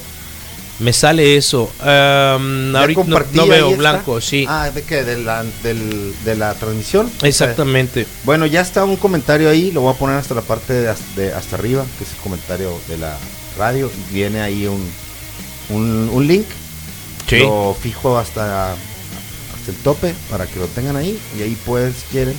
[0.80, 1.72] Me sale eso.
[1.80, 3.78] ¿Ya ahorita no, veo está?
[3.78, 4.46] blanco, sí.
[4.48, 5.04] Ah, ¿de qué?
[5.04, 7.10] ¿De la, del- de la transmisión?
[7.22, 8.06] Exactamente.
[8.26, 11.06] Bueno, ya está un comentario ahí, lo voy a poner hasta la parte de, hasta,
[11.16, 13.18] de hasta arriba, que es el comentario de la
[13.58, 13.90] radio.
[14.12, 14.86] Viene ahí un,
[15.70, 16.46] un, un link,
[17.30, 17.38] Sí.
[17.40, 22.36] lo fijo hasta, hasta el tope para que lo tengan ahí y ahí pues quieren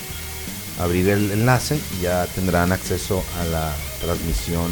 [0.79, 4.71] abrir el enlace y ya tendrán acceso a la transmisión.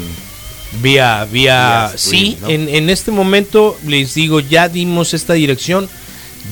[0.81, 5.89] Vía, vía, Vía sí, en, en este momento les digo, ya dimos esta dirección,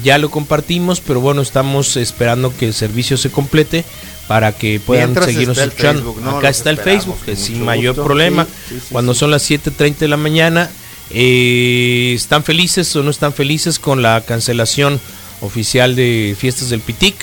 [0.04, 3.84] ya lo compartimos, pero bueno, estamos esperando que el servicio se complete
[4.28, 6.02] para que puedan Mientras seguirnos escuchando.
[6.04, 6.38] Facebook, ¿no?
[6.38, 8.06] Acá está el Facebook, que sin mayor gusto.
[8.06, 8.45] problema.
[8.45, 10.69] Sí, sí, sí, Cuando son las 7.30 de la mañana,
[11.10, 14.99] eh, ¿están felices o no están felices con la cancelación
[15.41, 17.15] oficial de Fiestas del Pitic?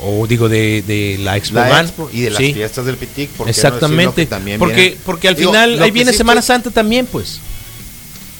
[0.00, 1.86] O digo, de, de la Expo La Man?
[1.86, 2.52] expo y de las Sí.
[2.52, 3.30] fiestas del Pitic.
[3.30, 7.06] ¿por no Exactamente, también porque, porque al Digo, final ahí viene sí Semana Santa también,
[7.06, 7.38] pues.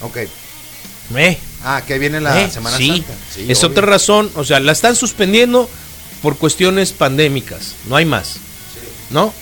[0.02, 0.18] Ok.
[1.16, 3.14] Eh, Ah, que viene la eh, Semana sí, Santa.
[3.34, 3.70] Sí, es obvio.
[3.70, 5.68] otra razón, o sea, la están suspendiendo
[6.20, 8.36] por cuestiones pandémicas, no hay más,
[9.10, 9.32] ¿no?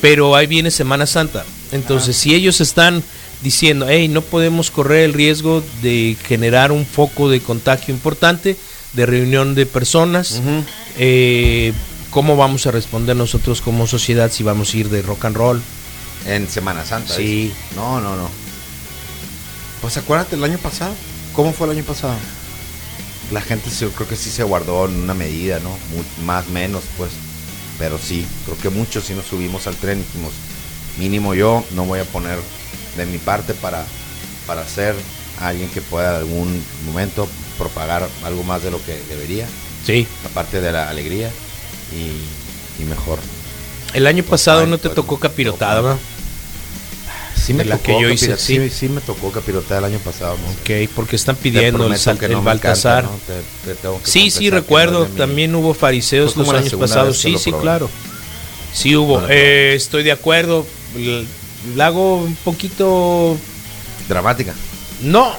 [0.00, 3.02] Pero ahí viene Semana Santa, entonces si ellos están
[3.42, 8.56] diciendo, hey, no podemos correr el riesgo de generar un foco de contagio importante,
[8.94, 10.40] de reunión de personas,
[10.98, 11.72] eh,
[12.10, 15.62] ¿cómo vamos a responder nosotros como sociedad si vamos a ir de rock and roll?
[16.26, 17.14] En Semana Santa.
[17.14, 17.52] Sí.
[17.76, 18.28] No, no, no.
[19.80, 20.94] Pues acuérdate el año pasado.
[21.34, 22.14] ¿Cómo fue el año pasado?
[23.32, 25.70] La gente creo que sí se guardó en una medida, ¿no?
[25.70, 27.10] Mu- más, menos, pues.
[27.78, 30.32] Pero sí, creo que muchos sí nos subimos al tren y dijimos,
[30.98, 32.38] mínimo yo no voy a poner
[32.96, 33.84] de mi parte para,
[34.46, 34.94] para ser
[35.40, 37.26] alguien que pueda en algún momento
[37.58, 39.46] propagar algo más de lo que debería,
[39.86, 40.06] Sí.
[40.24, 41.30] aparte de la alegría
[41.92, 43.18] y, y mejor.
[43.92, 45.80] El año pasado Ay, no te tocó capirotada.
[45.80, 45.96] ¿verdad?
[47.36, 48.56] Sí me la tocó que yo hice, sí.
[48.56, 50.36] sí, sí me tocó capirotar el año pasado.
[50.42, 50.48] ¿no?
[50.50, 53.04] Ok, porque están pidiendo el, sal- que el no Baltasar.
[53.04, 53.34] encanta, ¿no?
[53.64, 55.04] Te- te tengo que Sí, sí, recuerdo.
[55.06, 57.18] También hubo fariseos los años pasados.
[57.18, 57.62] Sí, sí, probé.
[57.62, 57.90] claro.
[58.72, 59.22] Sí hubo.
[59.28, 60.66] Eh, estoy de acuerdo.
[61.76, 63.36] La hago un poquito.
[64.08, 64.54] Dramática.
[65.02, 65.34] No.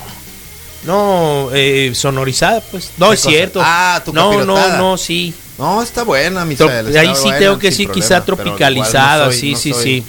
[0.85, 2.91] No, eh, sonorizada, pues.
[2.97, 3.29] No, ¿Qué es cosa?
[3.29, 3.59] cierto.
[3.63, 4.77] Ah, tu No, no, capirotada.
[4.77, 5.33] no, sí.
[5.57, 6.55] No, está buena, mi
[6.97, 10.03] ahí sí tengo que decir, quizá tropicalizada, sí, sí, sí.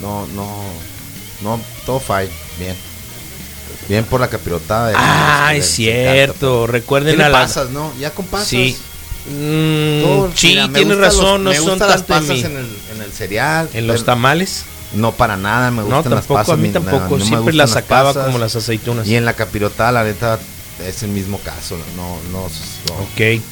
[0.00, 0.46] No, no,
[1.42, 2.76] no, todo fine, bien.
[3.88, 4.92] Bien por la capirotada.
[4.94, 6.66] Ah, es cierto.
[6.66, 7.40] ¿Qué Recuerden a la.
[7.40, 7.90] pasas, no?
[7.98, 8.46] Ya con pasas.
[8.48, 8.76] Sí.
[9.30, 11.44] Mm, Todo- sí, mira, tienes gustan los- razón.
[11.44, 13.68] no me son gustan las pasas en el, en el cereal.
[13.72, 14.64] En los tamales.
[14.94, 16.54] No, para nada, me No, gustan las tampoco, pasas.
[16.54, 17.18] a mí tampoco.
[17.18, 19.06] no Siempre las sacaba como las aceitunas.
[19.06, 20.38] Y en la capirotada, la neta,
[20.86, 21.76] es el mismo caso.
[21.96, 22.94] No, no, no.
[23.02, 23.42] Ok.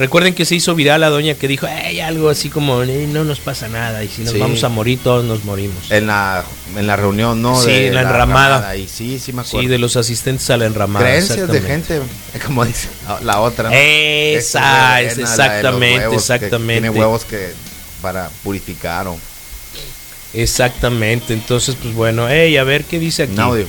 [0.00, 3.22] Recuerden que se hizo viral la doña que dijo, hey, algo así como, "Eh, no
[3.22, 4.38] nos pasa nada, y si nos Sí.
[4.38, 5.90] vamos a morir, todos nos morimos.
[5.90, 6.42] En la,
[6.74, 7.60] en la reunión, ¿no?
[7.60, 8.74] Sí, en la enramada.
[8.76, 9.60] Y sí, sí me acuerdo.
[9.60, 11.04] Sí, de los asistentes a la enramada.
[11.04, 12.00] Creencias de gente,
[12.46, 12.88] como dice
[13.22, 13.68] la otra.
[13.68, 13.76] ¿no?
[13.76, 16.80] Esa, es es muy buena, la de los exactamente, que exactamente.
[16.80, 17.52] Tiene huevos que
[18.00, 19.18] para purificar o
[20.34, 23.38] Exactamente, entonces pues bueno, hey, a ver qué dice aquí.
[23.38, 23.66] audio.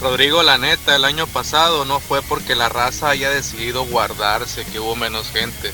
[0.00, 4.80] Rodrigo, la neta, el año pasado no fue porque la raza haya decidido guardarse, que
[4.80, 5.72] hubo menos gente.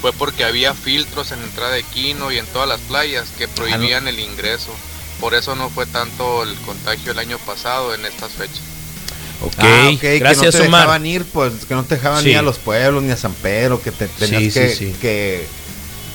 [0.00, 3.46] Fue porque había filtros en la entrada de Quino y en todas las playas que
[3.46, 4.72] prohibían el ingreso.
[5.20, 8.60] Por eso no fue tanto el contagio el año pasado en estas fechas.
[9.42, 10.80] Ok, Ah, ok, que gracias no te Omar.
[10.80, 12.30] dejaban ir, pues que no te dejaban Sí.
[12.30, 14.94] ir a los pueblos ni a San Pedro, que te tenías Sí, sí, que, sí.
[15.00, 15.46] que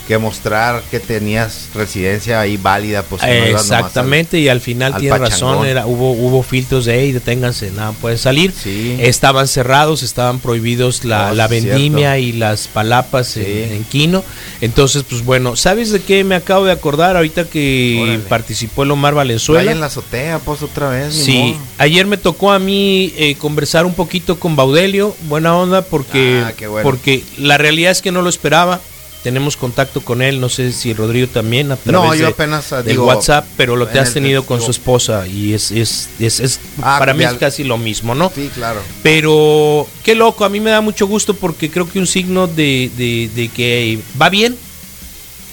[0.08, 5.18] que mostrar que tenías residencia ahí válida, pues al- Exactamente, y al final al tiene
[5.18, 8.52] razón, era, hubo, hubo filtros de, hey, deténganse, nada, pueden salir.
[8.52, 8.98] Sí.
[9.00, 13.42] Estaban cerrados, estaban prohibidos la, Oh, la vendimia y las palapas Sí.
[13.46, 14.24] en, en Quino.
[14.62, 18.20] Entonces, pues bueno, ¿sabes de qué me acabo de acordar ahorita que Órale.
[18.20, 19.72] participó el Omar Ahí Valenzuela?
[19.72, 21.13] en la azotea, pues otra vez.
[21.13, 26.44] Sí, ayer me tocó a mí eh, conversar un poquito con Baudelio, buena onda, porque,
[26.46, 26.84] Ah, bueno.
[26.84, 28.82] porque la realidad es que no lo esperaba.
[29.24, 32.74] Tenemos contacto con él, no sé si Rodrigo también a través No, yo de- apenas,
[32.74, 35.72] ah, del WhatsApp, pero lo te has el- tenido con digo- su esposa y es,
[35.72, 38.32] es, es, es- Ah, para mí es casi lo mismo, ¿no?
[38.36, 38.82] Sí, claro.
[39.02, 42.92] Pero qué loco, a mí me da mucho gusto porque creo que un signo de,
[42.98, 44.58] de- de que va bien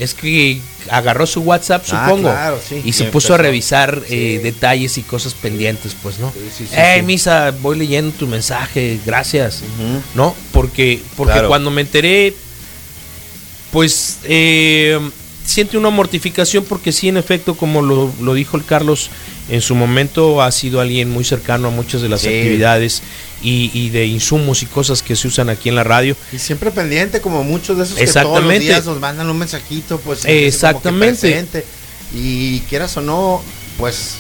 [0.00, 2.80] es que agarró su WhatsApp, Ah, supongo, claro, sí.
[2.84, 6.32] y se puso a revisar eh, detalles y cosas pendientes, pues, ¿no?
[6.32, 7.02] Sí, sí, sí, hey.
[7.02, 9.62] Misa, voy leyendo tu mensaje, gracias.
[10.14, 10.34] ¿no?
[10.52, 11.48] Porque, porque Claro.
[11.48, 12.34] cuando me enteré,
[13.72, 14.98] pues, eh,
[15.44, 19.10] siente una mortificación porque sí, en efecto, como lo, lo dijo el Carlos,
[19.48, 22.28] en su momento ha sido alguien muy cercano a muchas de las Sí.
[22.28, 23.02] actividades
[23.42, 26.16] y, y de insumos y cosas que se usan aquí en la radio.
[26.32, 28.64] Y siempre pendiente, como muchos de esos que todos los Exactamente.
[28.64, 30.20] días nos mandan un mensajito, pues.
[30.20, 31.64] como que Exactamente.
[32.14, 33.42] Y quieras o no,
[33.78, 34.16] pues.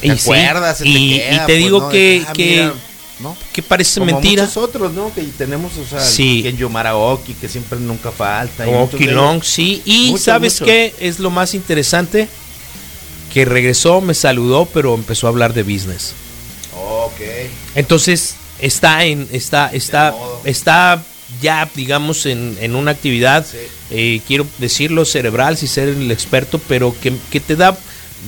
[0.00, 2.74] Te Y sí, te y- queda, y te pues, digo que- ah, que- mira,
[3.22, 3.36] ¿no?
[3.52, 4.42] Que parece Como mentira.
[4.44, 5.12] muchos otros, ¿no?
[5.14, 6.42] Que tenemos, o sea, Sí.
[6.42, 8.64] que en Yomaraoki, que siempre nunca falta.
[8.96, 9.46] Quilón, ellos.
[9.48, 9.82] sí.
[9.84, 10.66] Y Muchos, ¿sabes muchos.
[10.66, 12.28] qué es lo más interesante?
[13.32, 16.12] Que regresó, me saludó, pero empezó a hablar de business.
[16.74, 17.20] Ok.
[17.74, 21.02] Entonces, está en, está, está, está
[21.40, 23.58] ya, digamos, en, en una actividad, Sí.
[23.92, 27.78] eh, quiero decirlo, cerebral, si ser el experto, pero que, que te da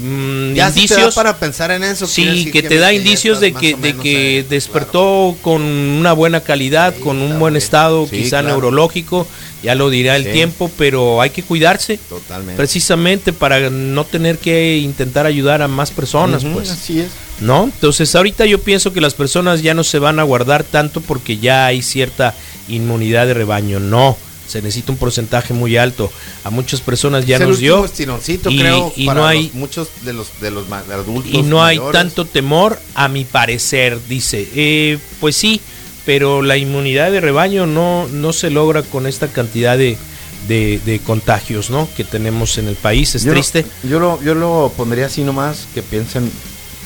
[0.00, 1.14] mm, Ya si te da indicios.
[1.14, 2.06] para pensar en eso.
[2.06, 7.02] Sí, que te da indicios de que, de que despertó con una buena calidad, Sí,
[7.02, 8.48] con un buen estado, Sí, quizá claro.
[8.48, 9.26] neurológico,
[9.62, 10.30] ya lo dirá el Sí.
[10.32, 12.56] tiempo, pero hay que cuidarse Totalmente.
[12.56, 16.70] precisamente para no tener que intentar ayudar a más personas, pues.
[16.70, 17.08] Así es.
[17.40, 17.64] ¿No?
[17.64, 21.38] Entonces ahorita yo pienso que las personas ya no se van a guardar tanto porque
[21.38, 22.34] ya hay cierta
[22.68, 23.80] inmunidad de rebaño.
[23.80, 26.10] No, se necesita un porcentaje muy alto.
[26.44, 29.54] A muchas personas ya Es nos dio estironcito, y- creo, y para no hay- los-
[29.54, 34.48] muchos de los de los adultos y no hay tanto temor, a mi parecer, dice.
[34.54, 35.60] Eh, pues sí,
[36.04, 39.96] pero la inmunidad de rebaño no, no se logra con esta cantidad de,
[40.48, 41.88] de- de contagios ¿no?
[41.96, 43.14] que tenemos en el país.
[43.14, 43.64] Es Yo lo- triste.
[43.84, 46.30] yo lo yo lo pondría así nomás que piensen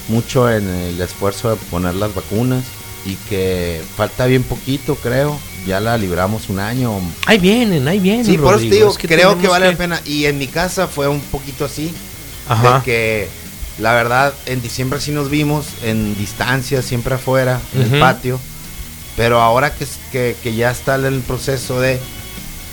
[0.09, 2.62] mucho en el esfuerzo de poner las vacunas
[3.07, 5.38] y que falta bien poquito, creo.
[5.66, 7.00] Ya la libramos un año.
[7.26, 8.24] Ahí vienen, ahí vienen.
[8.24, 10.00] Sí, por eso digo, es que creo que vale la pena.
[10.05, 11.92] Y en mi casa fue un poquito así.
[12.48, 12.79] Ajá.
[12.79, 13.29] De que
[13.79, 18.38] la verdad en diciembre sí nos vimos en distancia, siempre afuera, en el patio.
[19.16, 21.98] Pero ahora que, que, que ya está el proceso de,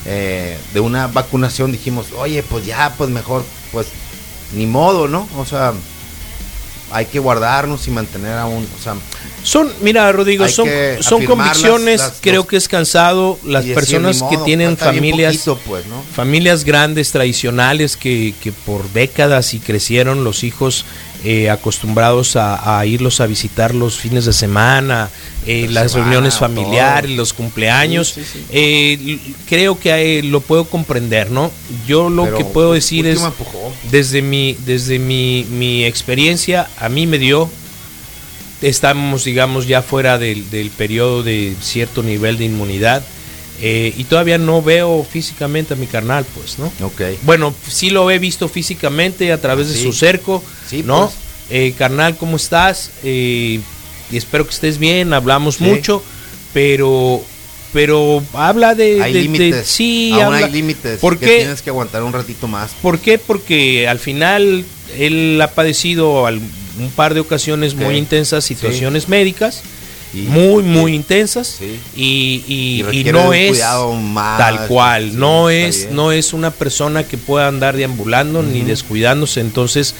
[0.05, 3.87] eh, de una vacunación, dijimos, oye, pues ya, pues mejor, pues
[4.53, 5.27] ni modo, ¿no?
[5.37, 5.73] O sea,
[6.93, 8.95] hay que guardarnos y mantener aún, o sea,
[9.43, 10.69] Son, mira, Rodrigo, son,
[11.01, 11.99] son convicciones.
[11.99, 13.37] las- las- creo que es cansado.
[13.43, 16.01] Las personas que tienen familias, poquito, pues, ¿no?
[16.15, 20.85] familias grandes, tradicionales, que, que por décadas y crecieron los hijos
[21.23, 25.09] eh, acostumbrados a, a irlos a visitar los fines de semana,
[25.45, 26.47] eh, La las semana, reuniones todo.
[26.49, 28.09] familiares, los cumpleaños.
[28.09, 28.45] Sí, sí, sí.
[28.51, 31.51] eh, creo que eh, lo puedo comprender, ¿no?
[31.87, 33.21] Yo lo Pero que puedo decir es,
[33.91, 37.49] desde mi, desde mi, mi experiencia, a mí me dio,
[38.61, 43.03] estamos digamos ya fuera del, del periodo de cierto nivel de inmunidad
[43.61, 46.71] eh, y todavía no veo físicamente a mi carnal, pues, ¿no?
[46.85, 47.01] Ok.
[47.23, 51.05] Bueno, sí lo he visto físicamente a través de su cerco, Sí, ¿no?
[51.07, 51.17] pues.
[51.49, 52.91] Eh, carnal, ¿cómo estás?
[53.03, 53.59] Eh,
[54.11, 55.63] y espero que estés bien, hablamos Sí.
[55.65, 56.03] mucho,
[56.53, 57.21] pero
[57.73, 59.67] pero habla de, Hay de- de- límites.
[59.67, 60.99] sí, Aún habla- hay límites.
[60.99, 61.37] ¿Por que qué?
[61.39, 62.69] tienes que aguantar un ratito más.
[62.83, 63.17] ¿Por qué?
[63.17, 64.63] Porque al final
[64.95, 66.39] él ha padecido al-
[66.79, 69.63] un par de ocasiones muy intensas situaciones médicas
[70.13, 73.61] Muy, muy intensas y, y- Y y requiere no es
[74.01, 75.95] más, tal cual, no es, bien.
[75.95, 79.95] no es una persona que pueda andar deambulando ni descuidándose, entonces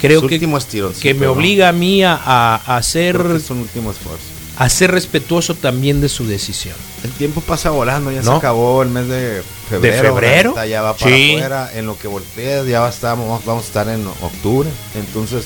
[0.00, 3.32] creo Su que, último estironcito, que me obliga a mí a, a- a ser, Creo
[3.32, 4.24] que es un último esfuerzo.
[4.56, 6.74] a ser respetuoso también de su decisión.
[7.04, 8.32] El tiempo pasa volando, ya ¿No?
[8.32, 10.14] se acabó el mes de febrero.
[10.14, 10.48] febrero?
[10.50, 11.30] ahorita Ya va para Sí.
[11.36, 11.70] afuera.
[11.74, 14.68] En lo que volteas, ya va a estar- vamos, vamos a estar en octubre.
[14.96, 15.44] Entonces,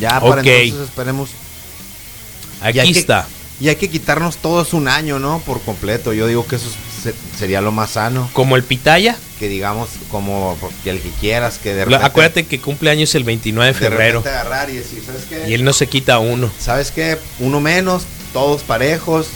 [0.00, 1.28] ya para entonces esperemos.
[2.62, 3.26] Aquí Y hay que- está.
[3.60, 5.40] Y hay que quitarnos todos un año, ¿no?
[5.46, 6.12] Por completo.
[6.12, 6.68] Yo digo que eso
[7.02, 8.28] se- sería lo más sano.
[8.32, 12.04] Como el pitaya, Que digamos, como que el que quieras, que de repente.
[12.06, 15.48] acuérdate que cumple años el 29 de febrero agarrar y decir, ¿sabes qué?
[15.48, 16.50] y él no se quita uno.
[16.60, 17.18] ¿Sabes qué?
[17.40, 18.02] Uno menos,
[18.32, 19.26] todos parejos.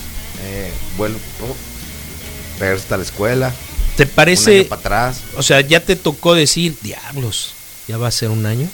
[0.45, 1.19] Eh, vuelvo.
[2.59, 3.53] Regreso hasta la escuela.
[3.97, 5.21] ¿Te un parece, año para atrás.
[5.37, 7.53] o sea, ya te tocó decir, diablos,
[7.89, 8.69] ya va a ser un año?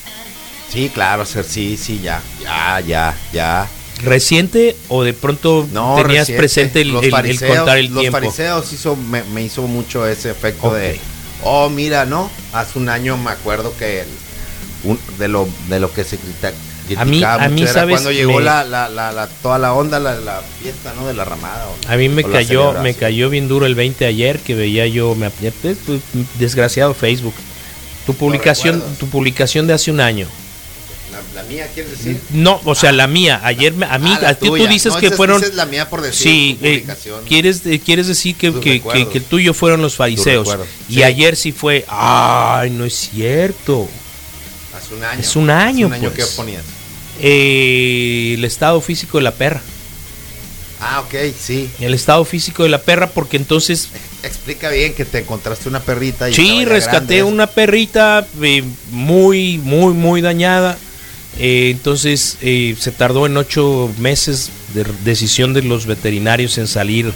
[0.73, 3.69] Sí, claro, ser, sí, sí, ya, ya, ya, ya.
[4.05, 6.39] ¿Reciente o de pronto No, tenías reciente.
[6.39, 8.19] presente el, Los el- el fariseos- contar el los tiempo?
[8.19, 10.99] fariseos hizo, me, me hizo mucho ese efecto de,
[11.45, 12.31] oh, mira, ¿no?
[12.53, 14.09] Hace un año me acuerdo que el-
[14.85, 16.53] un- de, lo, de lo que se crita-
[16.97, 17.95] A mí- a mí, era ¿sabes?
[17.95, 21.07] cuando llegó Me- la, la, la, la- toda la onda, la, la fiesta, ¿no?
[21.07, 21.69] De la ramada.
[21.69, 25.15] o- A mí me cayó, me cayó bien duro el 20 ayer que veía yo,
[25.15, 25.77] me, pues,
[26.39, 27.35] desgraciado Facebook.
[28.05, 30.27] Tu publicación, tu publicación de hace un año.
[31.35, 32.21] La, mía, ¿quieres decir?
[32.31, 33.41] No, o sea, la mía.
[33.43, 35.41] Ayer, me- a mí, Ah, a ti tú dices No, que fueron.
[35.41, 36.85] dices la mía por decir Sí, eh,
[37.27, 40.49] quieres, eh, quieres decir que, que, que, que el tuyo fueron los fariseos.
[40.89, 41.03] Y Sí.
[41.03, 43.89] ayer sí fue, ay, no es cierto.
[44.77, 45.21] Hace un año.
[45.21, 46.29] Es un año, Hace un año pues.
[46.31, 46.63] que ponías.
[47.21, 49.63] Eh, el estado físico de la perra.
[50.81, 51.71] Ah, ok, sí.
[51.81, 53.89] El estado físico de la perra, porque entonces
[54.25, 57.23] Explica bien que te encontraste una perrita y Sí, rescaté grande.
[57.25, 58.63] una perrita eh,
[58.93, 60.79] muy, muy, muy dañada.
[61.39, 67.13] Eh, entonces eh, se tardó en ocho meses de decisión de los veterinarios en salir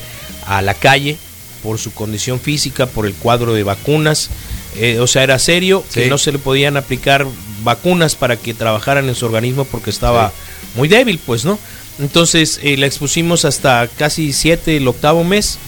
[0.46, 1.18] a la calle
[1.62, 4.30] por su condición física, por el cuadro de vacunas.
[4.76, 7.26] Eh, o sea, era serio que no se le podían aplicar
[7.64, 10.32] vacunas para que trabajaran en su organismo porque estaba
[10.76, 11.58] muy débil, pues, ¿no?
[11.98, 15.58] Entonces eh, la expusimos hasta casi siete, el octavo mes.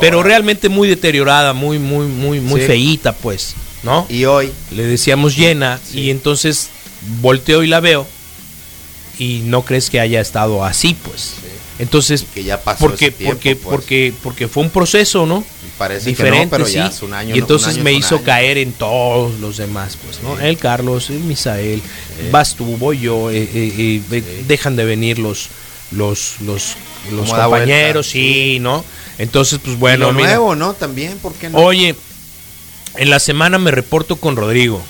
[0.00, 2.66] Pero realmente muy deteriorada, muy, muy, muy, muy Sí.
[2.66, 4.06] feíta, pues, ¿no?
[4.10, 6.68] Y hoy, Le decíamos llena y entonces
[7.20, 8.06] volteo y la veo
[9.18, 11.34] y no crees que haya estado así, pues.
[11.78, 13.74] Entonces, que ya pasó porque, tiempo, porque, pues.
[13.74, 15.44] porque, porque fue un proceso, ¿no?
[15.66, 16.74] Y parece Diferente, que no, pero sí.
[16.74, 17.34] ya hace un año.
[17.34, 18.24] y entonces año me hizo año.
[18.24, 20.36] caer en todos los demás, pues, ¿no?
[20.36, 20.44] Sí.
[20.44, 21.82] El Carlos, el Misael,
[22.30, 25.48] vas tú, voy yo, eh, eh, eh, eh, dejan de venir los,
[25.90, 26.76] los, los,
[27.10, 28.84] los compañeros, sí, ¿no?
[29.18, 30.28] Entonces, pues Y bueno, lo mira.
[30.28, 30.74] nuevo, ¿no?
[30.74, 31.58] También, ¿por qué no?
[31.58, 31.96] Oye,
[32.96, 34.82] en la semana me reporto con Rodrigo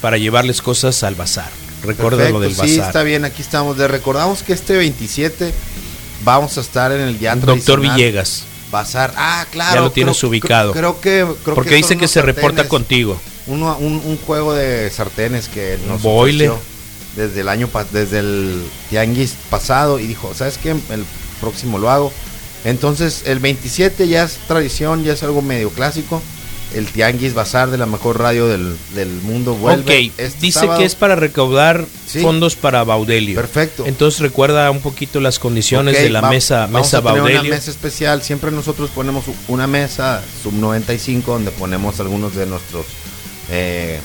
[0.00, 1.50] para llevarles cosas al bazar.
[1.82, 2.86] Recuerda Perfecto, lo del Sí, bazar.
[2.88, 3.76] está bien, aquí estamos.
[3.78, 5.52] Le recordamos que este 27
[6.24, 9.12] vamos a estar en el ya Doctor Villegas, Bazar.
[9.16, 9.74] Ah, claro.
[9.74, 10.72] Ya lo tienes creo- ubicado.
[10.72, 11.24] Creo, que.
[11.44, 13.20] Creo porque que dice que se reporta contigo.
[13.46, 16.58] uno- un, un juego de sartenes que nos ofreció
[17.14, 20.70] desde el año desde el tianguis pasado y dijo, ¿sabes qué?
[20.70, 21.04] El
[21.40, 22.12] próximo lo hago.
[22.64, 26.20] Entonces, el 27 ya es tradición, ya es algo medio clásico.
[26.76, 30.08] El tianguis bazar de la mejor radio del, del mundo vuelve.
[30.08, 30.78] ok, este dice sábado.
[30.78, 32.20] que es para recaudar Sí.
[32.20, 33.34] fondos para Baudelio.
[33.34, 33.84] Perfecto.
[33.86, 37.40] Entonces recuerda un poquito las condiciones de la va- mesa, vamos mesa a tener Baudelio.
[37.40, 38.22] una mesa especial.
[38.22, 42.84] Siempre nosotros ponemos una mesa sub 95 donde ponemos algunos de nuestros
[43.50, 43.98] eh,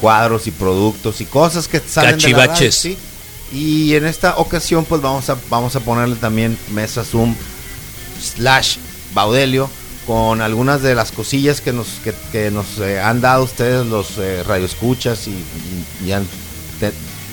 [0.00, 2.74] cuadros y productos y cosas que salen de la radio, Cachivaches.
[2.74, 2.98] ¿sí?
[3.52, 7.34] Y en esta ocasión pues vamos a vamos a ponerle también mesa Zoom
[8.20, 8.76] slash
[9.14, 9.70] Baudelio
[10.06, 12.00] con algunas de las cosillas que nos
[12.30, 15.34] que, nos eh, han dado ustedes los eh, radioescuchas y,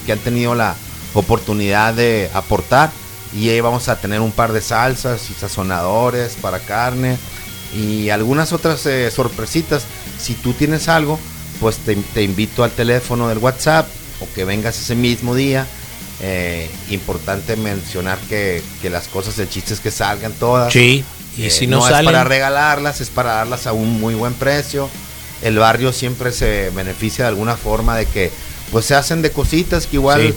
[0.06, 0.76] que han tenido la
[1.14, 2.92] oportunidad de aportar.
[3.36, 7.18] Y ahí vamos a tener un par de salsas y sazonadores para carne
[7.76, 9.84] y algunas otras eh, sorpresitas.
[10.20, 11.20] Si tú tienes algo
[11.60, 13.88] pues te, invito al teléfono del WhatsApp
[14.20, 15.68] o que vengas ese mismo día.
[16.90, 20.72] Importante mencionar que, que las cosas el chiste es que salgan todas.
[20.72, 21.04] Sí,
[21.38, 24.34] y eh, si no, es salen, para regalarlas, es para darlas a un muy buen
[24.34, 24.90] precio.
[25.42, 28.32] El barrio siempre se beneficia de alguna forma de que
[28.72, 30.34] pues se hacen de cositas que igual Sí.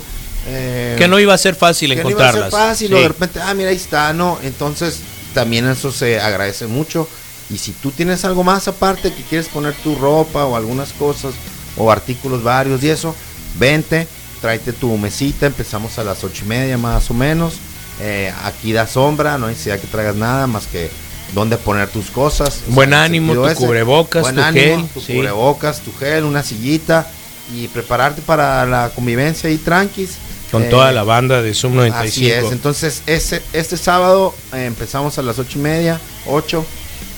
[0.48, 2.68] eh, que no iba a ser fácil que no iba a ser encontrarlas.
[2.70, 2.94] fácil Sí.
[2.94, 4.38] o de repente, ah, mira, ahí está, no.
[4.42, 5.00] Entonces
[5.34, 7.08] también eso se agradece mucho.
[7.50, 11.34] Y si tú tienes algo más aparte que quieres poner tu ropa o algunas cosas
[11.76, 13.14] o artículos varios y eso,
[13.58, 14.08] vente,
[14.40, 17.54] tráete tu mesita, empezamos a las ocho y media más o menos.
[18.00, 20.90] Eh, aquí da sombra, no hay necesidad que traigas nada más que
[21.32, 22.60] dónde poner tus cosas.
[22.68, 25.14] Buen sea, ánimo, tu cubrebocas, buen tu ánimo, gel, tu sí.
[25.14, 27.06] cubrebocas, tu gel, una sillita
[27.54, 30.16] y prepararte para la convivencia y tranquis.
[30.50, 32.08] Con Eh, toda la banda de Sum 95.
[32.08, 36.64] Así es, entonces ese, este sábado eh, empezamos a las ocho y media, 8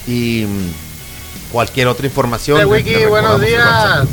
[0.07, 2.57] y mm, cualquier otra información.
[2.59, 4.07] Le- Wiki, buenos días.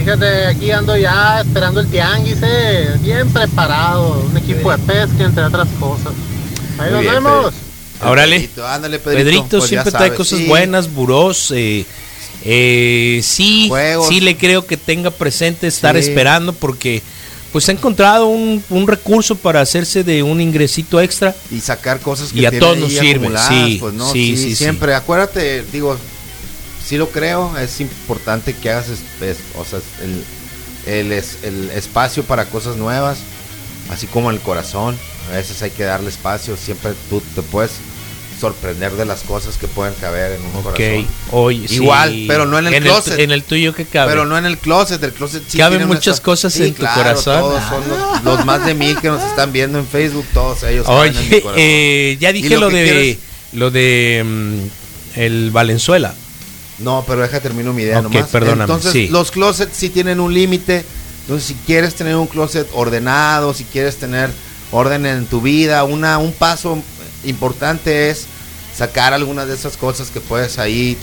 [0.00, 5.44] Fíjate, aquí ando ya esperando el tianguis, eh, bien preparado, un equipo de pesca, entre
[5.44, 6.12] otras cosas.
[6.78, 7.54] Ahí Muy nos bien, vemos.
[8.02, 8.36] Órale.
[8.36, 9.24] Pedrito, ándale, Pedrito.
[9.24, 10.46] Pedrito pues siempre trae sabes, cosas sí.
[10.46, 11.50] buenas, burós.
[11.54, 11.84] Eh,
[12.44, 14.08] eh, sí, Juegos.
[14.08, 16.08] sí le creo que tenga presente estar Sí.
[16.08, 17.02] esperando porque
[17.52, 21.34] pues ha encontrado un, un recurso para hacerse de un ingresito extra.
[21.50, 24.10] y sacar cosas que Y a tiene todos nos sirve, acumuladas, sí, pues, ¿no?
[24.12, 24.56] sí, sí, sí, sí.
[24.56, 25.98] siempre acuérdate digo
[26.84, 30.24] sí lo creo es importante que hagas es- es- o sea, el,
[30.92, 33.18] el, es- el espacio para cosas nuevas
[33.90, 34.96] así como el corazón
[35.32, 37.72] a veces hay que darle espacio siempre tú te puedes
[38.40, 41.74] sorprender de las cosas que pueden caber en un Ok, corazón oye, sí.
[41.74, 43.18] Igual, pero no en el closet.
[43.18, 44.10] en el tuyo que cabe.
[44.12, 47.02] pero no en el closet el closet sí Caben muchas cosas Sí, en tu claro,
[47.02, 47.38] corazón.
[47.40, 50.86] todos son los, los más de mil que nos están viendo en Facebook todos ellos
[50.86, 53.18] caben en mi Oye, eh, ya dije lo, que de
[53.52, 56.14] lo de mm, el Valenzuela.
[56.80, 58.28] No, pero deja termino mi idea Ok, nomás.
[58.30, 59.08] perdóname, Entonces, sí.
[59.08, 60.84] los closets sí tienen un límite.
[61.22, 64.30] Entonces, si quieres tener un closet ordenado, si quieres tener
[64.72, 66.82] orden en tu vida, una, un paso
[67.24, 68.26] importante es
[68.76, 70.96] sacar algunas de esas cosas que puedes ahí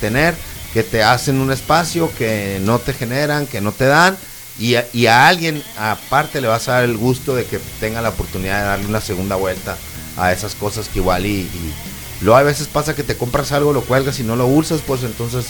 [0.00, 0.34] tener,
[0.72, 4.16] que te hacen un espacio, que no te generan, que no te dan.
[4.58, 8.00] Y a, y a alguien aparte le vas a dar el gusto de que tenga
[8.02, 9.76] la oportunidad de darle una segunda vuelta
[10.16, 11.74] a esas cosas que igual y, y
[12.22, 15.02] luego a veces pasa que te compras algo, lo cuelgas y no lo usas, pues
[15.02, 15.46] entonces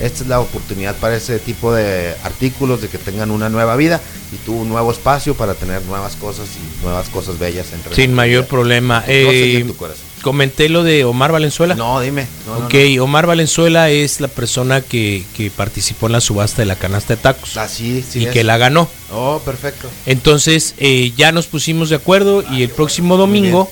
[0.00, 4.00] esta es la oportunidad para ese tipo de artículos de que tengan una nueva vida
[4.32, 8.12] y tú un nuevo espacio para tener nuevas cosas y nuevas cosas bellas entre Sin
[8.12, 9.04] mayor vida, problema.
[9.06, 10.04] Eh, en tu corazón.
[10.20, 11.74] comenté lo de Omar Valenzuela.
[11.74, 12.26] No, dime.
[12.46, 16.66] No, no, ok, Omar Valenzuela es la persona que, que participó en la subasta de
[16.66, 17.56] la canasta de tacos.
[17.56, 18.32] Así, sí y es.
[18.32, 18.90] que la ganó.
[19.10, 19.88] Oh, perfecto.
[20.04, 23.70] Entonces eh, ya nos pusimos de acuerdo y el próximo domingo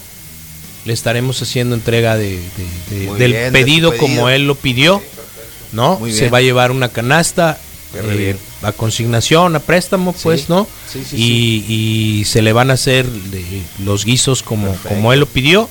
[0.84, 2.38] le estaremos haciendo entrega de,
[2.90, 4.06] de- de- Muy del bien, pedido, pedido.
[4.06, 5.02] como él lo pidió.
[5.72, 6.00] ¿No?
[6.08, 7.58] Se va a llevar una canasta
[7.96, 10.20] eh, a consignación, a préstamo, Sí.
[10.22, 10.68] pues, ¿no?
[10.92, 13.44] Sí, sí, y, y se le van a hacer de-
[13.84, 14.88] los guisos como, Perfecto.
[14.90, 15.68] como él lo pidió.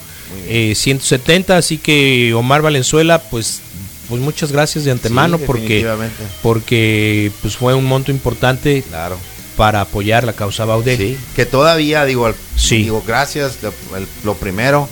[0.48, 3.62] Eh, 170, así que Omar Valenzuela, pues,
[4.10, 5.86] pues muchas gracias de antemano porque,
[6.42, 9.18] porque pues fue un monto importante Claro.
[9.56, 11.18] para apoyar la causa Baudel.
[11.36, 12.78] Que todavía digo, al- Sí.
[12.84, 14.90] digo gracias, lo, el- lo primero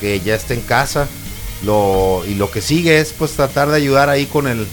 [0.00, 1.06] que ya esté en casa,
[1.64, 4.66] lo y lo que sigue es pues tratar de ayudar ahí con el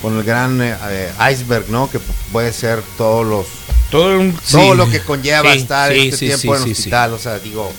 [0.00, 1.90] con el gran eh, iceberg, ¿no?
[1.90, 2.02] Que pu-
[2.32, 3.46] puede ser todos los
[3.90, 4.76] Todo, un- todo sí.
[4.76, 7.70] lo que conlleva Sí, estar sí, este tiempo en hospital, o sea, digo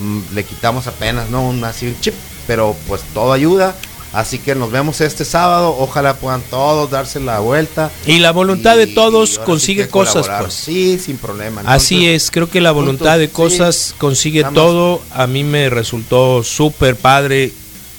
[0.00, 1.42] mm, le quitamos apenas, ¿no?
[1.48, 2.14] Un así un chip,
[2.46, 3.74] pero pues todo ayuda.
[4.16, 5.76] Así que nos vemos este sábado.
[5.78, 7.90] Ojalá puedan todos darse la vuelta.
[8.06, 10.54] Y la voluntad de Y- todos sí consigue cosas, pues.
[10.54, 11.60] Sí, sin problema.
[11.66, 13.32] Así Entonces, es, creo que la voluntad de sí.
[13.32, 15.02] cosas consigue Estamos- todo.
[15.12, 17.52] A mí me resultó súper padre,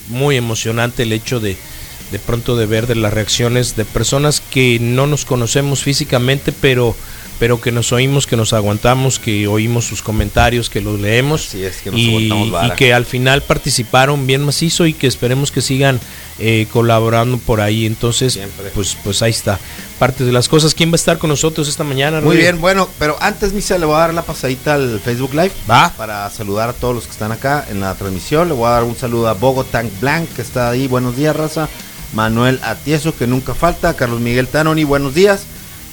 [0.10, 1.56] muy emocionante el hecho de
[2.12, 6.96] de pronto de ver de las reacciones de personas que no nos conocemos físicamente, pero
[7.40, 11.78] pero que nos oímos, que nos aguantamos, que oímos sus comentarios, que los leemos es,
[11.78, 16.00] que nos y, y que al final participaron bien macizo y que esperemos que sigan
[16.40, 17.86] eh, colaborando por ahí.
[17.86, 18.70] Entonces, Siempre.
[18.74, 19.60] pues pues ahí está.
[19.98, 20.76] Parte de las cosas.
[20.76, 22.22] ¿Quién va a estar con nosotros esta mañana?
[22.22, 25.52] Muy bien, bueno, pero antes, Misa, le voy a dar la pasadita al Facebook Live.
[25.70, 25.92] Va.
[25.98, 28.48] Para saludar a todos los que están acá en la transmisión.
[28.48, 30.88] Le voy a dar un saludo a Bogotán Blanc, que está ahí.
[30.88, 31.68] Buenos días, raza.
[32.14, 33.96] Manuel Atieso, que nunca falta.
[33.96, 35.46] Carlos Miguel Tanoni, buenos días.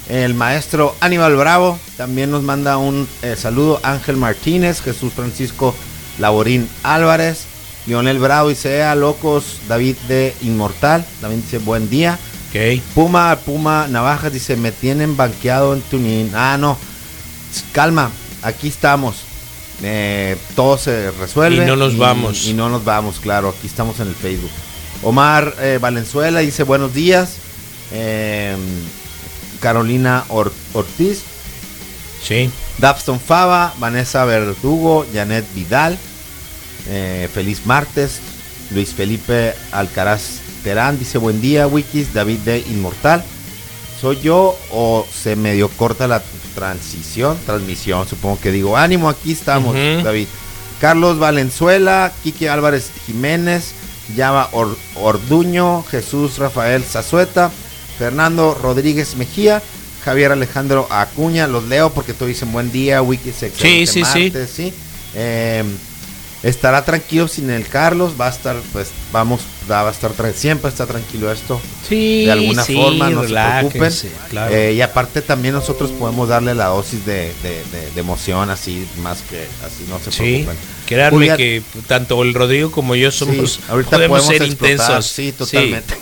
[0.09, 3.79] El maestro Aníbal Bravo también nos manda un eh, saludo.
[3.81, 5.75] Ángel Martínez, Jesús Francisco
[6.19, 7.45] Laborín Álvarez.
[7.87, 11.05] Lionel Bravo dice, "Ea, locos, David de Inmortal.
[11.21, 12.19] También dice, buen día.
[12.49, 12.81] Ok.
[12.93, 16.31] Puma, Puma Navajas dice, me tienen banqueado en Tunin.
[16.35, 16.77] Ah, no.
[17.71, 18.11] Calma,
[18.43, 19.17] aquí estamos.
[19.83, 21.63] Eh, todo se resuelve.
[21.63, 22.45] Y no nos vamos.
[22.45, 23.49] Y no nos vamos, claro.
[23.49, 24.51] Aquí estamos en el Facebook.
[25.03, 27.37] Omar eh, Valenzuela dice, buenos días.
[27.91, 28.55] Eh,
[29.65, 31.23] Carolina Or- Ortiz.
[32.21, 32.51] Sí.
[32.77, 35.97] Dapston Fava, Vanessa Verdugo, Janet Vidal,
[36.87, 38.19] eh, feliz martes,
[38.69, 43.23] Luis Felipe Alcaraz Terán dice buen día, Wikis, David de Inmortal.
[43.99, 46.21] ¿Soy yo o se medio corta la
[46.53, 47.35] transición?
[47.47, 48.77] Transmisión, supongo que digo.
[48.77, 49.75] Ánimo, aquí estamos.
[50.03, 50.27] David.
[50.79, 53.73] Carlos Valenzuela, Quique Álvarez Jiménez,
[54.51, 57.49] Or- Orduño, Jesús Rafael Zazueta,
[57.97, 59.61] Fernando Rodríguez Mejía,
[60.03, 63.01] Javier Alejandro Acuña, los leo porque todos dicen buen día,
[63.47, 64.23] excelente Sí, sí, sí.
[64.31, 64.73] martes, sí.
[65.15, 65.63] Eh,
[66.43, 69.41] Estará tranquilo sin el Carlos, va a estar, pues, vamos,
[69.71, 71.59] va a estar, siempre está tranquilo esto.
[71.89, 73.93] Sí, de alguna sí, forma, no se preocupen.
[74.29, 74.53] claro.
[74.55, 78.85] Eh, y aparte también nosotros podemos darle la dosis de, de- de- de emoción así,
[79.01, 80.57] más que así, no se Sí, preocupen.
[80.85, 84.71] créanme Julián- que tanto el Rodrigo como yo somos, Sí, ahorita podemos, podemos ser explotar,
[84.75, 85.07] intensos.
[85.07, 85.95] Sí, totalmente.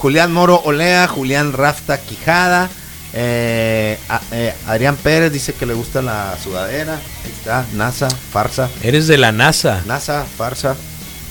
[0.00, 2.70] Julián Moro Olea, Julián Rafta Quijada,
[3.12, 6.94] eh, a- eh, Adrián Pérez dice que le gusta la sudadera.
[6.94, 8.70] Ahí está, NASA, farsa.
[8.82, 9.82] Eres de la NASA.
[9.86, 10.74] NASA, farsa.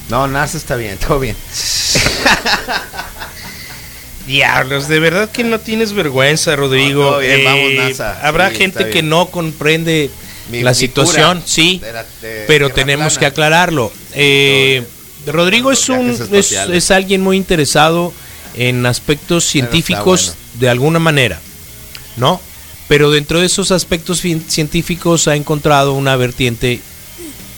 [0.10, 1.36] No, NASA está bien, todo bien.
[4.28, 7.12] Diablos, de verdad que no tienes vergüenza, Rodrigo.
[7.12, 8.20] No, bien, Eh, vamos, NASA.
[8.28, 10.12] Habrá Sí, gente que no comprende
[10.52, 13.20] Mi- la mi situación, sí, de la- de pero tenemos plana.
[13.20, 13.92] que aclararlo.
[14.14, 14.84] Eh,
[15.26, 18.14] Rodrigo es un es alguien muy interesado
[18.56, 20.60] en aspectos científicos bueno.
[20.60, 21.40] de alguna manera,
[22.18, 22.42] ¿no?
[22.88, 26.82] Pero dentro de esos aspectos científicos ha encontrado una vertiente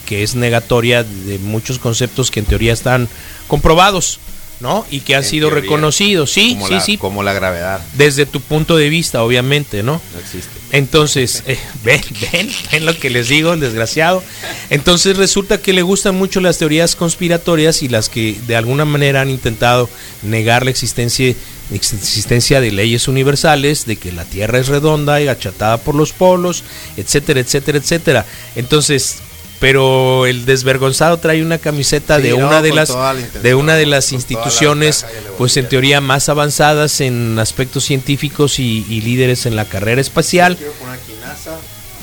[0.06, 3.08] que es negatoria de muchos conceptos que en teoría están
[3.48, 4.20] comprobados,
[4.60, 4.86] ¿no?
[4.92, 5.62] Y que han En sido teoría.
[5.64, 7.80] reconocidos, sí, como sí, la, sí, Como la gravedad.
[7.94, 10.02] desde tu punto de vista, obviamente, ¿no?
[10.14, 10.52] No existe.
[10.72, 12.02] Entonces, eh, ven,
[12.32, 14.24] ven, ven lo que les digo, el desgraciado.
[14.70, 19.22] Entonces resulta que le gustan mucho las teorías conspiratorias y las que de alguna manera
[19.22, 19.90] han intentado
[20.24, 21.36] negar la existencia,
[21.74, 26.64] existencia de leyes universales, de que la Tierra es redonda y achatada por los polos,
[26.98, 28.26] etcétera, etcétera, etcétera.
[28.56, 29.18] Entonces,
[29.62, 33.76] pero el desvergonzado trae una camiseta Sí, de no, una de las la de una
[33.76, 39.45] de las instituciones la pues en teoría más avanzadas en aspectos científicos y, y líderes
[39.45, 40.57] en la carrera espacial.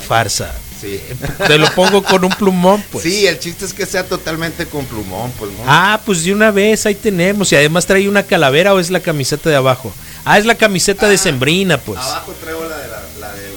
[0.07, 0.55] Farsa.
[0.81, 1.01] Sí.
[1.49, 3.03] te lo pongo con un plumón pues.
[3.03, 5.65] Sí, el chiste es que sea totalmente con plumón, pues no.
[5.67, 7.51] ah pues de una vez ahí tenemos.
[7.53, 9.93] Y además trae una calavera o es la camiseta de abajo
[10.25, 11.99] ah es la camiseta de sembrina pues.
[11.99, 13.48] Abajo traigo la de la, la de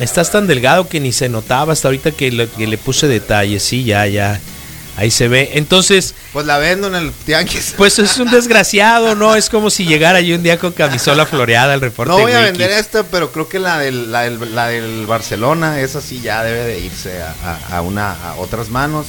[0.00, 3.62] estás tan delgado que ni se notaba hasta ahorita que le, que le puse detalles
[3.62, 4.40] sí ya ya
[4.96, 7.74] ahí se ve entonces Pues la vendo en el tianguis.
[7.76, 11.72] pues es un desgraciado no es como si llegara yo un día con camisola floreada
[11.74, 12.46] al reporte no voy a Wiki.
[12.58, 16.42] vender esta, pero creo que la del, la del, la del Barcelona, esa sí ya
[16.42, 19.06] debe de irse a, a- una a otras manos.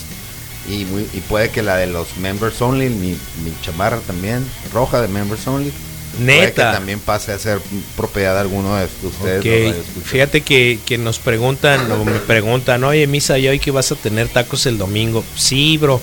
[0.69, 5.01] Y, muy- y puede que la de los members only, mi, mi chamarra también, roja
[5.01, 5.73] de members only.
[6.17, 7.59] Puede que neta también pase a ser
[7.95, 9.75] propiedad de alguno de ustedes.
[10.05, 13.95] Fíjate que, que nos preguntan o me preguntan, oye Misa, ¿y hoy que vas a
[13.95, 15.23] tener tacos el domingo?
[15.35, 16.01] Sí, bro.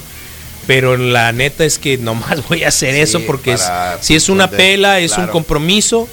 [0.66, 4.28] Pero la neta es que nomás voy a hacer Sí, eso porque es- si es
[4.28, 6.08] una pela, es un compromiso,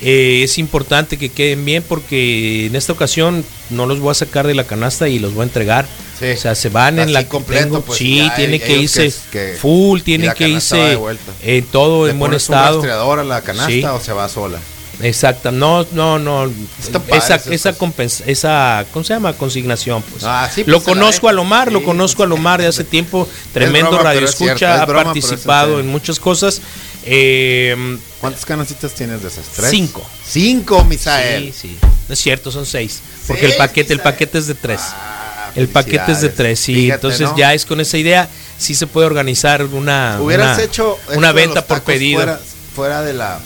[0.00, 4.46] eh, es importante que queden bien porque en esta ocasión no los voy a sacar
[4.46, 5.86] de la canasta y los voy a entregar.
[6.18, 6.30] Sí.
[6.30, 10.00] O sea, se van en la completo, tengo- pues, sí, tiene que irse que- full,
[10.02, 10.98] tiene que irse
[11.42, 12.82] eh, todo ¿Le en buen estado.
[13.12, 13.84] a la canasta Sí.
[13.84, 14.58] o se va sola?
[15.00, 16.50] Exacto, no, no, no.
[16.82, 19.32] Está esa, esa, compensa- esa, ¿cómo se llama?
[19.32, 20.24] Consignación, pues.
[20.24, 22.66] Ah, sí, lo pues, se la conozco a Lomar, lo Sí, conozco a Lomar de
[22.66, 26.18] hace tiempo, tremendo broma, radio pero es cierto, escucha, es ha broma, participado en muchas
[26.18, 26.60] cosas.
[27.04, 27.76] Eh,
[28.20, 29.46] ¿Cuántas canasitas tienes de esas?
[29.54, 29.70] ¿Tres?
[29.70, 30.04] Cinco.
[30.28, 31.52] Cinco, Misael.
[31.54, 31.76] sí, sí.
[32.08, 33.00] No es cierto, son seis.
[33.28, 34.80] Porque el paquete, el paquete es de tres.
[34.82, 35.17] Ah,
[35.54, 36.74] el paquete es de tres, sí.
[36.74, 37.36] Fíjate, Entonces ¿no?
[37.36, 38.28] ya es con esa idea,
[38.58, 42.18] sí se puede organizar una, Hubieras una, hecho una venta por pedido.
[42.20, 42.40] Fuera,
[42.74, 43.40] fuera de la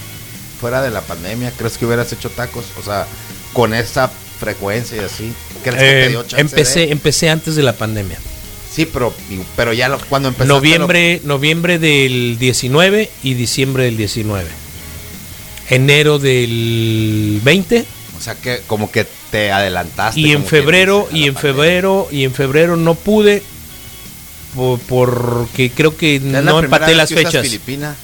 [0.61, 2.65] fuera de la pandemia, ¿crees que hubieras hecho tacos?
[2.79, 3.07] O sea,
[3.53, 5.33] con esa frecuencia y así.
[5.65, 8.19] ¿Crees que te Eh, dio chance empecé, de- empecé antes de la pandemia.
[8.75, 9.13] Sí, pero,
[9.57, 14.49] pero ya lo- cuando empezaste Noviembre, noviembre del 19 y diciembre del 19.
[15.69, 17.79] Enero del 20
[18.13, 20.21] lo- o sea, que como que te adelantaste.
[20.21, 21.41] y en febrero y en pandemia.
[21.41, 23.43] febrero y en febrero no pude
[24.55, 27.43] por- porque creo que ¿Es la no empaté las fechas.
[27.47, 27.97] Filipina?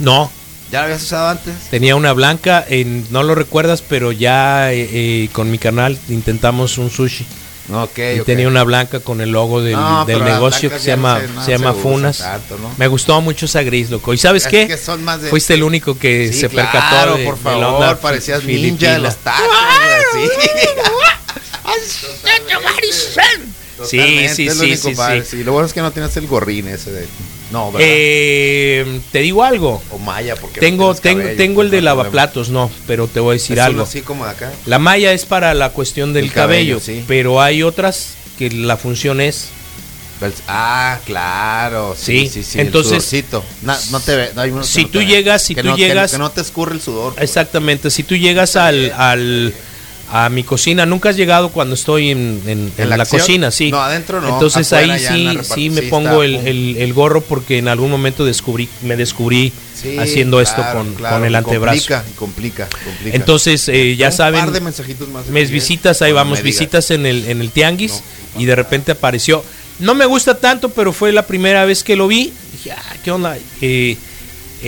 [0.00, 0.30] No,
[0.70, 1.54] ¿Ya la habías usado antes?
[1.70, 2.66] tenía una blanca,
[3.10, 7.24] no lo recuerdas, pero ya eh, eh, con mi canal intentamos un sushi.
[7.68, 8.26] No, ok, y ok.
[8.26, 11.28] tenía una blanca con el logo del, No, del negocio que se no llama, se-
[11.28, 12.18] no se llama Funas.
[12.18, 12.72] tanto, ¿no?
[12.76, 14.14] Me gustó mucho esa gris, loco.
[14.14, 14.68] ¿Y sabes Es qué?
[14.68, 17.42] que son más de- Fuiste el único que Sí, se claro, percató de, por de
[17.42, 18.68] favor, la onda parecías filipina.
[18.68, 19.46] ninja de los tacos,
[23.84, 23.98] sí.
[24.00, 25.44] Sí, sí, es lo sí, único sí, padre, sí.
[25.44, 27.06] Lo bueno es que no tienes el gorrín ese de...
[27.52, 27.88] No, ¿verdad?
[27.90, 29.80] Eh, te digo algo.
[29.90, 32.70] o malla, porque Tengo, no tengo, cabello, tengo el de pues, no hay lavaplatos, no,
[32.86, 33.58] pero te voy a decir.
[33.58, 33.82] Es algo.
[33.82, 34.52] así como de acá.
[34.66, 37.04] La malla es para la cuestión del El cabello, cabello, sí.
[37.06, 39.48] pero hay otras que la función es
[40.48, 42.60] Ah, claro, sí, Sí, sí, sí.
[42.60, 43.44] entonces- el sudorcito.
[43.62, 46.18] Na- no te ve, no Si no tú llegas- si Que tú no- llegas- que
[46.18, 47.12] no te escurre el sudor.
[47.14, 47.22] pues.
[47.24, 47.90] exactamente.
[47.90, 49.52] Si tú llegas al, al
[50.10, 53.70] a mi cocina, nunca has llegado cuando estoy en, en- en la cocina, sí.
[53.72, 55.00] No, adentro no, Entonces afuera ahí
[55.34, 59.52] sí, sí me pongo el, el- el gorro porque en algún momento descubrí, me descubrí
[59.74, 61.76] Sí, haciendo esto con, claro, con el antebrazo.
[61.88, 63.16] Complica, complica, complica.
[63.16, 66.90] Entonces, eh, ya Un saben, par de mensajitos más de mis visitas, ahí vamos, visitas
[66.92, 68.02] en el, en el tianguis
[68.38, 69.44] y de repente apareció.
[69.78, 72.32] No me gusta tanto, pero fue la primera vez que lo vi.
[72.52, 73.36] Dije, ah, ¿qué onda?
[73.60, 73.96] Eh,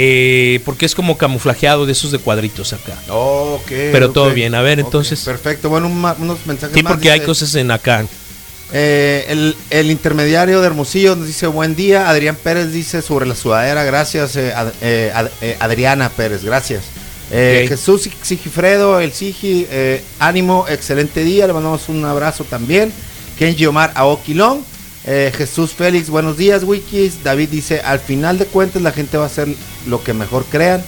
[0.00, 2.96] eh, porque es como camuflajeado de esos de cuadritos acá.
[3.68, 4.54] Pero todo bien.
[4.54, 5.20] A ver, entonces.
[5.24, 5.68] perfecto.
[5.68, 8.06] Bueno, un unos mensajes Sí, más, porque hay cosas en acá.
[8.72, 12.08] eh, el, el intermediario de Hermosillo nos dice buen día.
[12.08, 13.82] Adrián Pérez dice sobre la sudadera.
[13.82, 16.44] Gracias, eh, Ad- eh, Ad- Adriana Pérez.
[16.44, 16.84] Gracias.
[17.30, 21.46] Jesús Sigifredo, el Sigi, eh, ánimo, excelente día.
[21.46, 22.92] Le mandamos un abrazo también.
[23.38, 24.64] Kenji Omar Aoquilón.
[25.04, 27.22] Eh, Jesús Félix, buenos días, Wikis.
[27.24, 29.48] David dice, al final de cuentas la gente va a hacer
[29.86, 30.82] lo que mejor crean.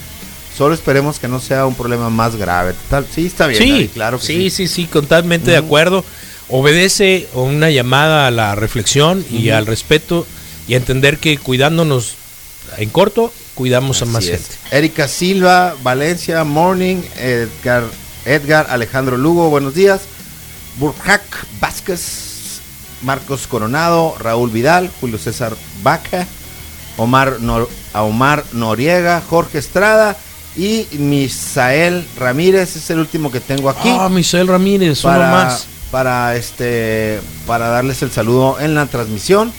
[0.57, 2.75] Solo esperemos que no sea un problema más grave.
[2.91, 3.63] Tal- sí, está bien.
[3.63, 6.05] Sí, David, claro que sí, sí, sí, totalmente de acuerdo.
[6.49, 10.27] Obedece una llamada a la reflexión y al respeto
[10.69, 12.15] y a entender que cuidándonos
[12.77, 14.31] en corto, cuidamos a más es.
[14.31, 14.57] gente.
[14.77, 17.85] Erika Silva, Valencia, Morning, Edgar,
[18.27, 20.01] Edgar Alejandro Lugo, buenos días.
[20.79, 21.23] Burjac
[21.61, 22.01] Vázquez,
[23.03, 26.27] Marcos Coronado, Raúl Vidal, Julio César Vaca,
[26.97, 30.17] Omar, Nor- Omar Noriega, Jorge Estrada
[30.57, 33.89] y Misael Ramírez, es el último que tengo aquí.
[33.99, 35.67] Ah, Misael Ramírez, uno más.
[35.91, 39.53] para este para darles el saludo en la transmisión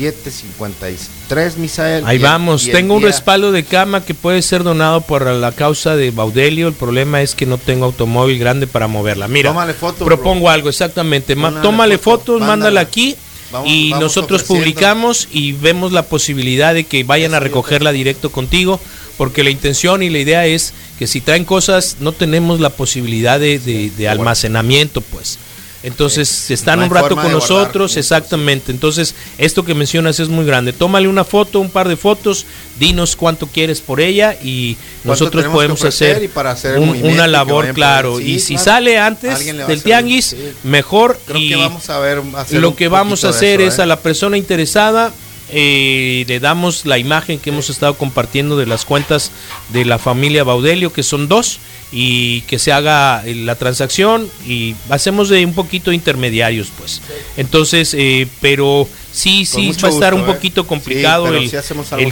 [0.00, 5.26] 753 Misael Ahí vamos, el tengo un respaldo de cama que puede ser donado por
[5.26, 6.68] la causa de Baudelio.
[6.68, 9.28] El problema es que no tengo automóvil grande para moverla.
[9.28, 11.34] Mira, Tómale foto, propongo algo, exactamente.
[11.36, 12.56] Ma- Tómale tómale foto, fotos, mándala.
[12.56, 13.16] mándala aquí
[13.52, 18.30] Vamos- y vamos nosotros publicamos y vemos la posibilidad de que vayan a recogerla directo
[18.30, 18.80] contigo.
[19.18, 23.38] Porque la intención y la idea es que si traen cosas, no tenemos la posibilidad
[23.38, 25.38] de, de- de almacenamiento, pues.
[25.82, 28.70] Entonces están No un rato con nosotros, exactamente.
[28.70, 30.72] Entonces, esto que mencionas es muy grande.
[30.74, 32.44] Tómale una foto, un par de fotos,
[32.78, 37.26] dinos cuánto quieres por ella y ¿Cuánto nosotros podemos hacer, y para hacer un- una
[37.26, 38.18] labor, claro.
[38.18, 38.64] Sí, y si claro.
[38.64, 40.36] sale antes del tianguis, sí.
[40.64, 41.18] mejor.
[41.26, 43.82] creo y que vamos a ver hacer lo que vamos a hacer eso, es ¿eh?
[43.82, 45.12] a la persona interesada
[45.52, 49.32] eh, le damos la imagen que hemos estado compartiendo de las cuentas
[49.70, 51.58] de la familia Baudelio, que son dos,
[51.92, 57.02] y que se haga eh, la transacción y hacemos de un poquito intermediarios, pues.
[57.36, 60.34] Entonces, eh, pero sí, sí, va a estar un gusto, ¿eh?
[60.36, 61.50] poquito Sí, complicado el,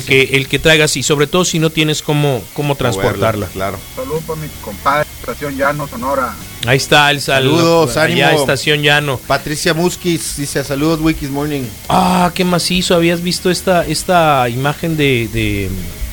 [0.04, 3.46] que el que traigas y sobre todo si no tienes cómo, cómo transportarla.
[3.48, 3.78] Claro.
[3.94, 6.34] Saludos para mi compadre, Estación Llano, Sonora.
[6.66, 8.40] Ahí está el sal- Saludos, allá, ánimo.
[8.40, 9.20] Estación Llano.
[9.28, 11.62] Patricia Muskis dice saludos Wikis Morning.
[11.88, 12.94] Ah, qué macizo.
[12.96, 15.68] ¿Habías visto esta, esta imagen de, de,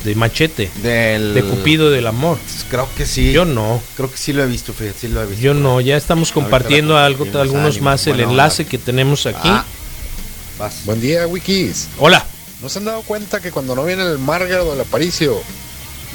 [0.06, 0.72] de machete?
[0.82, 2.38] Del De Cupido del Amor.
[2.70, 3.32] Creo que sí.
[3.32, 3.82] Yo no.
[3.98, 5.42] Creo que sí lo he visto, fíjate, sí lo he visto.
[5.42, 5.82] Yo no.
[5.82, 7.86] Ya estamos compartiendo algo, algunos ánimo.
[7.86, 9.50] más el enlace que tenemos aquí.
[9.50, 9.66] Ah,
[10.58, 10.86] vas.
[10.86, 11.90] Buen día, Wikis.
[12.00, 12.26] Hola.
[12.62, 15.42] ¿No se han dado cuenta que cuando no viene el Margar o el Aparicio,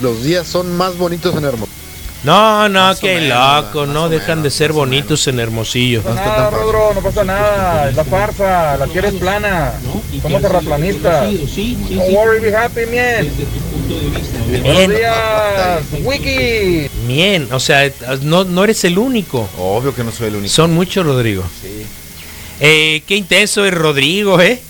[0.00, 1.80] los días son más bonitos en Hermosillo?
[2.22, 3.86] No, no, Más qué menos, loco.
[3.86, 6.02] No dejan menos, de ser bonitos en Hermosillo.
[6.04, 6.50] No está Nada.
[6.50, 7.88] Rodro, no pasa nada.
[7.88, 8.76] Es la farsa.
[8.76, 9.72] La quieres plana.
[10.20, 11.30] Somos terraplanistas.
[11.30, 13.30] Don't worry, be happy, man.
[13.90, 16.88] Buenos Bien, días, Wiki.
[17.06, 17.48] bien.
[17.52, 17.90] O sea,
[18.22, 19.48] no, no eres el único.
[19.58, 20.52] Obvio que no soy el único.
[20.52, 21.42] Son muchos, Rodrigo.
[21.62, 21.86] Sí.
[22.60, 24.60] Eh, qué intenso es Rodrigo, ¿eh?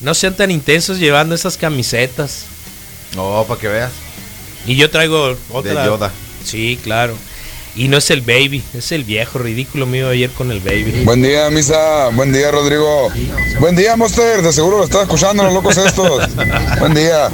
[0.00, 2.46] No sean tan intensos llevando esas camisetas.
[3.14, 3.92] No, para que veas.
[4.66, 5.82] Y yo traigo otra.
[5.82, 6.10] De Yoda.
[6.44, 7.14] Sí, claro.
[7.76, 11.02] Y no es el baby, es el viejo ridículo mío ayer con el baby.
[11.04, 12.08] Buen día, Misa.
[12.08, 13.10] Buen día, Rodrigo.
[13.60, 14.42] Buen día, Monster.
[14.42, 16.34] De seguro lo estás escuchando, los locos estos.
[16.80, 17.30] Buen día.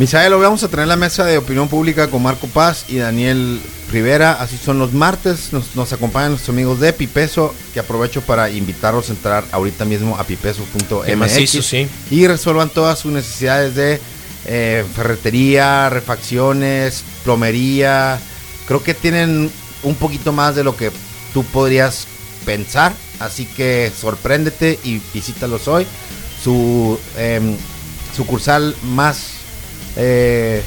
[0.00, 3.60] Misael, hoy vamos a tener la mesa de opinión pública con Marco Paz y Daniel
[3.92, 4.32] Rivera.
[4.32, 5.52] Así son los martes.
[5.52, 10.16] Nos, nos acompañan nuestros amigos de Pipeso, que aprovecho para invitarlos a entrar ahorita mismo
[10.16, 11.86] a pipeso.mx sí.
[12.10, 14.00] y resuelvan todas sus necesidades de
[14.46, 18.18] eh, ferretería, refacciones, plomería.
[18.66, 19.50] Creo que tienen
[19.82, 20.90] un poquito más de lo que
[21.34, 22.06] tú podrías
[22.46, 22.94] pensar.
[23.18, 25.86] Así que sorpréndete y visítalos hoy.
[26.42, 27.54] Su em,
[28.16, 29.39] sucursal más,
[29.96, 30.62] eh,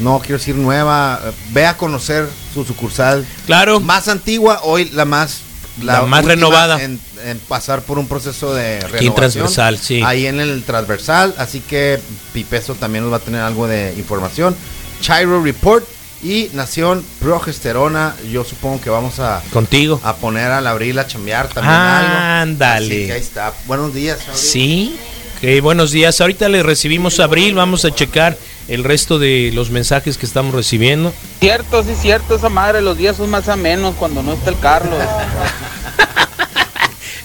[0.00, 1.20] no quiero decir nueva,
[1.52, 5.40] ve a conocer su sucursal Claro, más antigua, hoy la más
[5.82, 6.82] La más renovada.
[6.82, 9.14] en, en pasar por un proceso de renovación.
[9.14, 10.02] transversal, sí.
[10.04, 11.98] Ahí en el transversal, así que
[12.32, 14.54] Pipeso también nos va a tener algo de información.
[15.00, 15.84] Chiro Report
[16.22, 20.00] y Nación Progesterona, yo supongo que vamos a, Contigo.
[20.02, 22.14] a poner al abril a chambear también algo.
[22.16, 22.86] Ándale.
[22.96, 23.52] Así que ahí está.
[23.66, 24.18] Buenos días.
[24.22, 24.34] Abril.
[24.36, 24.96] Sí.
[25.36, 26.18] Ok, buenos días.
[26.22, 27.54] Ahorita le recibimos a Abril.
[27.54, 28.38] Vamos a checar
[28.68, 31.12] el resto de los mensajes que estamos recibiendo.
[31.40, 34.58] Cierto, sí, cierto, esa madre, los días son más a menos cuando no está el
[34.58, 34.98] Carlos.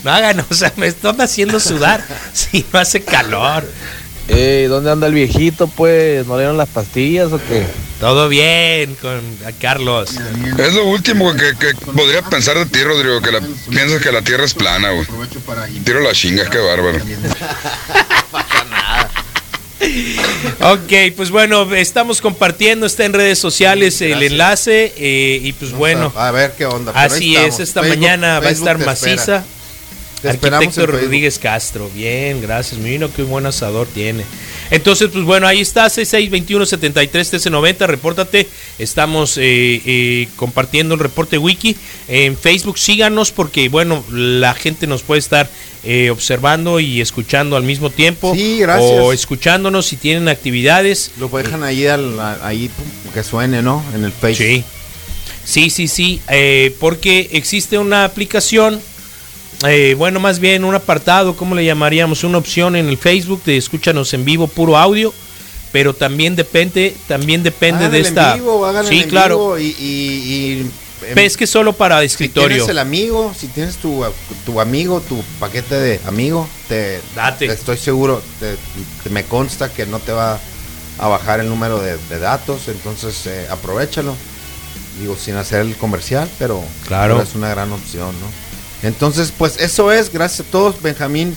[0.03, 2.03] No hagan, o sea, me están haciendo sudar.
[2.33, 3.63] Si no hace calor.
[4.27, 6.25] Ey, ¿dónde anda el viejito, pues?
[6.25, 7.67] ¿No le dieron las pastillas o qué?
[7.99, 10.11] Todo bien con a Carlos.
[10.57, 14.21] Es lo último que, que podría pensar de ti, Rodrigo, que la, piensas que la
[14.21, 15.05] tierra es plana, güey.
[15.83, 16.99] Tiro la chinga, qué bárbaro.
[20.61, 24.31] Ok, pues bueno, estamos compartiendo, está en redes sociales el Gracias.
[24.31, 26.91] enlace eh, y pues bueno, A ver qué onda.
[26.95, 29.43] así es, esta Facebook- mañana va a estar maciza.
[30.23, 30.85] Arquitecto.
[30.85, 34.23] Rodríguez Castro, bien, gracias, mira qué buen asador tiene.
[34.69, 41.75] Entonces, pues bueno, ahí está, 6621-73-1390, repórtate, estamos eh, eh, compartiendo el reporte wiki
[42.07, 45.49] en Facebook, síganos porque bueno, la gente nos puede estar
[45.83, 48.33] eh, observando y escuchando al mismo tiempo.
[48.35, 48.99] Sí, gracias.
[49.01, 51.11] O escuchándonos si tienen actividades.
[51.19, 52.69] Lo dejan ahí, al- ahí
[53.13, 53.83] que suene, ¿no?
[53.95, 54.45] En el Facebook.
[54.47, 54.63] Sí.
[55.43, 58.79] Sí, sí, sí, eh, porque existe una aplicación,
[59.67, 62.23] eh, bueno, más bien un apartado, ¿cómo le llamaríamos?
[62.23, 65.11] Una opción en el Facebook de escúchanos en vivo, puro audio,
[65.71, 68.31] pero también depende, también depende Hagan de esta.
[68.33, 69.37] En vivo, hagan el sí, en claro.
[69.55, 70.71] vivo y, y- y,
[71.07, 72.49] em, Ves que solo para Si escritorio.
[72.49, 74.03] tienes el amigo, si tienes tu,
[74.45, 77.47] tu amigo, tu paquete de amigo, te, Date.
[77.47, 78.55] te estoy seguro, te-
[79.03, 80.39] te- me consta que no te va
[80.99, 84.15] a bajar el número de, de datos, entonces eh, aprovechalo.
[84.99, 87.15] Digo, sin hacer el comercial, pero, Claro.
[87.15, 88.87] pero es una gran opción, ¿no?
[88.87, 91.35] Entonces, pues eso es, gracias a todos, Benjamín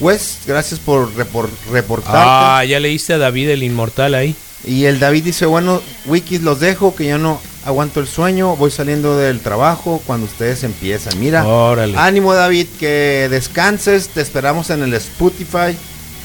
[0.00, 2.18] West, gracias por repor- reportarte.
[2.20, 4.34] Ah, ya leíste a David el Inmortal ahí.
[4.64, 8.70] Y el David dice, bueno, wikis los dejo, que ya no aguanto el sueño, voy
[8.70, 11.20] saliendo del trabajo cuando ustedes empiezan.
[11.20, 11.96] Mira, Órale.
[11.98, 15.76] ánimo David, que descanses, te esperamos en el Spotify,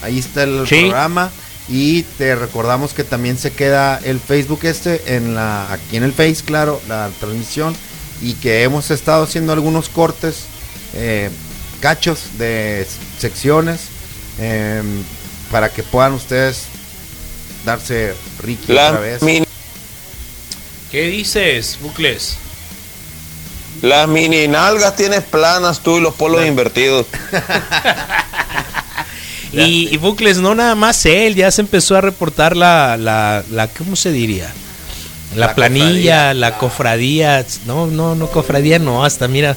[0.01, 0.79] ahí está el Sí.
[0.81, 1.31] programa.
[1.69, 6.11] Y te recordamos que también se queda el Facebook este en la aquí en el
[6.13, 7.73] Face, claro, la transmisión
[8.21, 10.43] y que hemos estado haciendo algunos cortes,
[10.93, 11.29] eh,
[11.81, 12.85] cachos de
[13.17, 13.81] secciones
[14.39, 15.03] em,
[15.51, 16.65] para que puedan ustedes
[17.65, 19.21] darse Ricky otra vez.
[20.93, 22.37] ¿Qué dices, Bucles?
[23.81, 27.07] Las mini nalgas tienes planas tú y los polos invertidos.
[29.51, 33.67] Y, y Bucles, no nada más él, ya se empezó a reportar la, la, la
[33.67, 34.51] ¿cómo se diría?
[35.35, 36.33] La, La planilla, cofradía.
[36.33, 37.45] la cofradía.
[37.67, 39.55] No, no, no, cofradía no, hasta mira,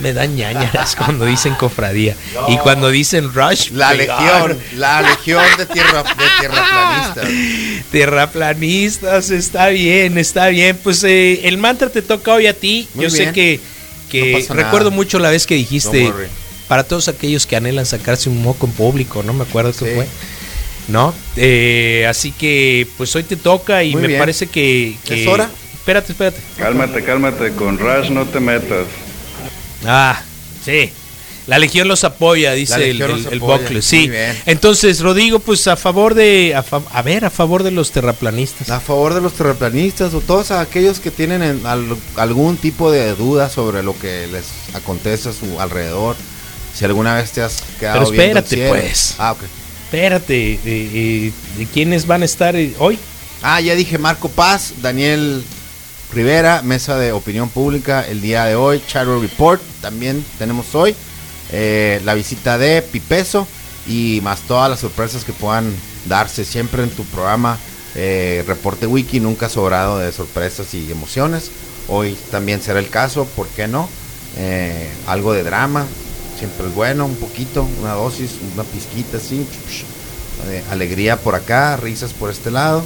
[0.00, 2.16] me dan ñañaras cuando dicen cofradía.
[2.48, 4.20] Y cuando dicen rush, La pegar.
[4.50, 7.28] legión, la legión de tierra de tierraplanistas.
[7.90, 10.78] Terraplanistas, está bien, está bien.
[10.82, 12.88] Pues eh, el mantra te toca hoy a ti.
[12.94, 13.60] Muy Yo sé que,
[14.10, 14.64] que No pasa nada.
[14.66, 16.12] recuerdo mucho la vez que dijiste,
[16.68, 19.90] para todos aquellos que anhelan sacarse un moco en público, no me acuerdo qué Sí.
[19.94, 20.06] fue.
[20.88, 21.14] ¿No?
[21.36, 24.18] Eh, así que pues hoy te toca y Muy me bien.
[24.20, 25.48] parece que, que- ¿Es hora?
[25.74, 26.38] Espérate, espérate.
[26.58, 28.86] Cálmate, cálmate, con Rush no te metas.
[29.86, 30.20] Ah,
[30.64, 30.90] sí.
[31.48, 33.26] La Legión los apoya, dice el, el,
[33.72, 34.08] el Sí.
[34.08, 34.40] bien.
[34.46, 36.54] Entonces, Rodrigo, pues a favor de.
[36.54, 38.70] A, fa- a ver, a favor de los terraplanistas.
[38.70, 43.12] A favor de los terraplanistas o todos aquellos que tienen en al- algún tipo de
[43.16, 46.14] duda sobre lo que les acontece a su alrededor.
[46.78, 48.70] Si alguna vez te has quedado Pero viendo el espérate, cielo.
[48.70, 49.14] pues.
[49.18, 49.40] Ah, ok.
[49.86, 52.98] Espérate, eh, eh, ¿de quiénes van a estar hoy?
[53.42, 55.42] Ah, ya dije Marco Paz, Daniel
[56.12, 60.94] Rivera, mesa de opinión pública el día de hoy, Charro Report también tenemos hoy,
[61.50, 63.48] eh, la visita de Pipeso
[63.86, 65.74] y más todas las sorpresas que puedan
[66.06, 67.58] darse siempre en tu programa
[67.94, 71.50] eh, Reporte Wiki, nunca sobrado de sorpresas y emociones.
[71.88, 73.88] Hoy también será el caso, ¿por qué no?
[74.36, 75.86] Eh, algo de drama,
[76.38, 79.46] siempre es bueno, un poquito, una dosis, una pizquita así,
[80.70, 82.84] alegría por acá, risas por este lado.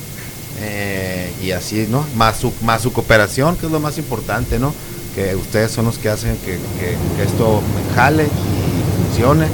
[0.61, 2.05] Eh, y así, ¿no?
[2.17, 4.73] Más su, más su cooperación, que es lo más importante, ¿no?
[5.15, 7.61] Que ustedes son los que hacen que, que- que esto
[7.95, 9.47] jale y funcione.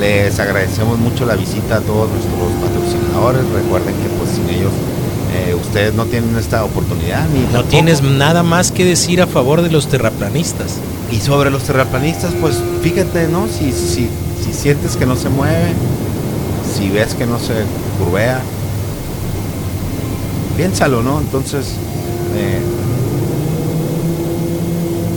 [0.00, 3.42] Les agradecemos mucho la visita a todos nuestros patrocinadores.
[3.52, 4.72] Recuerden que pues sin ellos
[5.34, 7.26] eh, ustedes no tienen esta oportunidad.
[7.30, 10.74] Ni No tampoco- tienes nada más que decir a favor de los terraplanistas.
[11.10, 13.46] y sobre los terraplanistas, pues fíjate, ¿no?
[13.48, 14.08] Si, si,
[14.44, 15.72] si sientes que no se mueve,
[16.76, 17.54] si ves que no se
[17.98, 18.40] curvea,
[20.58, 21.20] piénsalo, ¿no?
[21.20, 21.66] Entonces,
[22.36, 22.60] eh,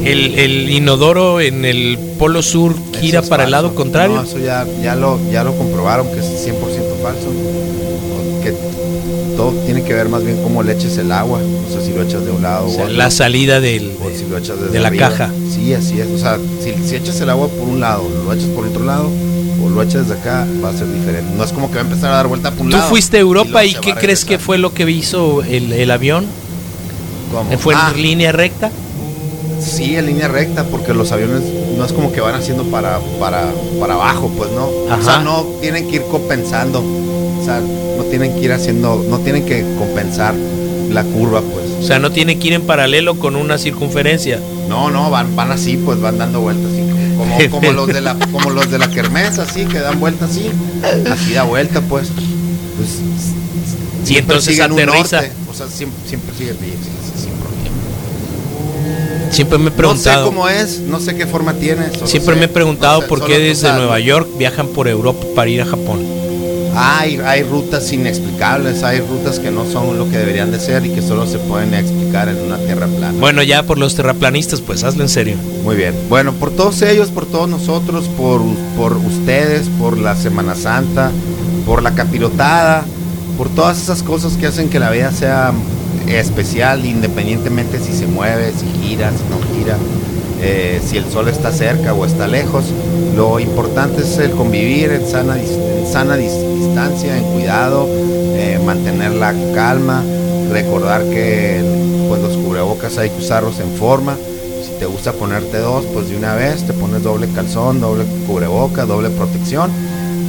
[0.06, 4.16] El, el inodoro en el polo sur gira es para el lado contrario.
[4.16, 6.54] No, eso ya, ya, lo, ya lo comprobaron que es 100%
[7.04, 7.28] falso.
[8.44, 8.54] Que
[9.38, 11.39] todo tiene que ver más bien cómo le eches el agua.
[11.39, 12.98] No sé si lo echas de un lado O sea, o otro.
[12.98, 15.10] la salida del, O si lo echas de la arriba.
[15.10, 15.32] caja.
[15.54, 16.08] Sí, así es.
[16.08, 19.08] O sea, si, si echas el agua por un lado, lo echas por otro lado,
[19.64, 21.32] o lo echas desde acá, va a ser diferente.
[21.38, 22.89] No es como que va a empezar a dar vuelta por un Tú lado.
[22.89, 26.26] fuiste a Europa y se ¿qué crees que fue lo que hizo el, el avión?
[27.34, 27.57] ¿Cómo?
[27.57, 28.72] ¿Fue Ah, en línea recta?
[29.59, 31.41] Sí, en línea recta, porque los aviones
[31.78, 34.66] no es como que van haciendo para, para, para abajo, pues no.
[34.66, 35.01] O Ajá.
[35.03, 36.82] sea, no tienen que ir compensando.
[36.82, 37.62] compensar,
[37.97, 40.34] no tienen que ir haciendo, no tienen que compensar
[40.91, 41.66] la curva, pues.
[41.80, 44.39] O sea, no tiene que ir en paralelo con una circunferencia.
[44.68, 46.82] No, no, van, van así, pues van dando vueltas así,
[47.49, 50.49] como, los de la, como los de la kermés, así, que dan vueltas así,
[51.11, 52.07] así da vuelta, pues.
[52.77, 55.17] pues Y entonces siguen un aterriza.
[55.21, 59.32] norte, o sea, siempre, siempre sin problema.
[59.32, 60.25] Siempre me he No sé preguntado.
[60.25, 61.86] cómo es, no sé qué forma tiene.
[62.05, 63.77] Siempre sé- me he preguntado no sé, por qué desde sabes.
[63.77, 65.99] Nueva York viajan por Europa para ir a Japón.
[66.75, 70.89] Hay, hay rutas inexplicables, hay rutas que no son lo que deberían de ser y
[70.89, 73.14] que solo se pueden explicar en una tierra plana.
[73.20, 75.36] Bueno, ya por los terraplanistas, pues hazlo en serio.
[75.64, 75.93] Muy bien.
[76.09, 78.41] Bueno, por todos ellos, por todos nosotros, por,
[78.78, 81.12] por ustedes, por la Semana Santa,
[81.66, 82.84] por la capirotada,
[83.38, 85.53] por todas esas cosas que hacen que la vida sea
[86.07, 89.78] especial, independientemente si se mueve, si gira, si no gira,
[90.41, 92.66] eh, si el sol está cerca o está lejos.
[93.16, 97.88] Lo importante es el convivir en sana, en sana dis- distancia, en cuidado,
[98.36, 100.03] eh, mantener la calma,
[100.51, 101.62] recordar que
[102.82, 104.17] cubrebocas hay que usarlos en forma.
[104.63, 108.86] Si te gusta ponerte dos, pues de una vez te pones doble calzón, doble cubreboca,
[108.86, 109.71] doble protección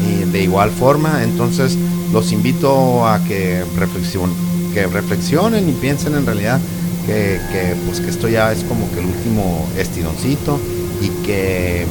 [0.07, 1.22] y de igual forma.
[1.22, 1.76] Entonces
[2.12, 4.34] los invito a que reflexionen,
[4.74, 6.61] que reflexionen y piensen en realidad
[7.07, 10.59] que, que, pues que esto ya es como que el último estironcito
[11.00, 11.86] y que,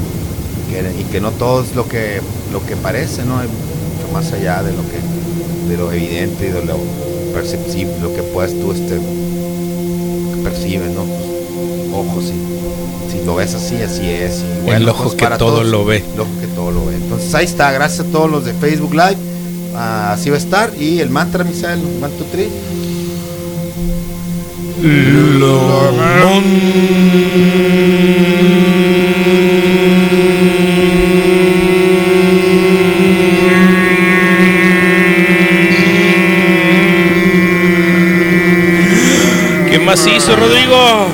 [0.99, 3.35] y que no todo es lo que lo que parece, ¿no?
[3.35, 6.77] Mucho más allá de lo que de lo evidente y de lo
[7.33, 8.99] perceptible, lo que puedes tú este
[10.41, 11.03] que percibes, ¿no?
[11.03, 14.43] Tus ojos y si lo ves así, así es.
[14.65, 16.03] Y El ojo pues, que para todo todos, lo ve.
[16.13, 16.95] El ojo que todo lo ve.
[16.95, 19.17] Entonces ahí está, gracias a todos los de Facebook Live.
[19.75, 20.71] Ah, así va a estar.
[20.79, 22.49] Y el mantra, Misael, one, two, three.
[24.81, 24.87] ¿Qué
[39.81, 41.07] más hizo Rodrigo?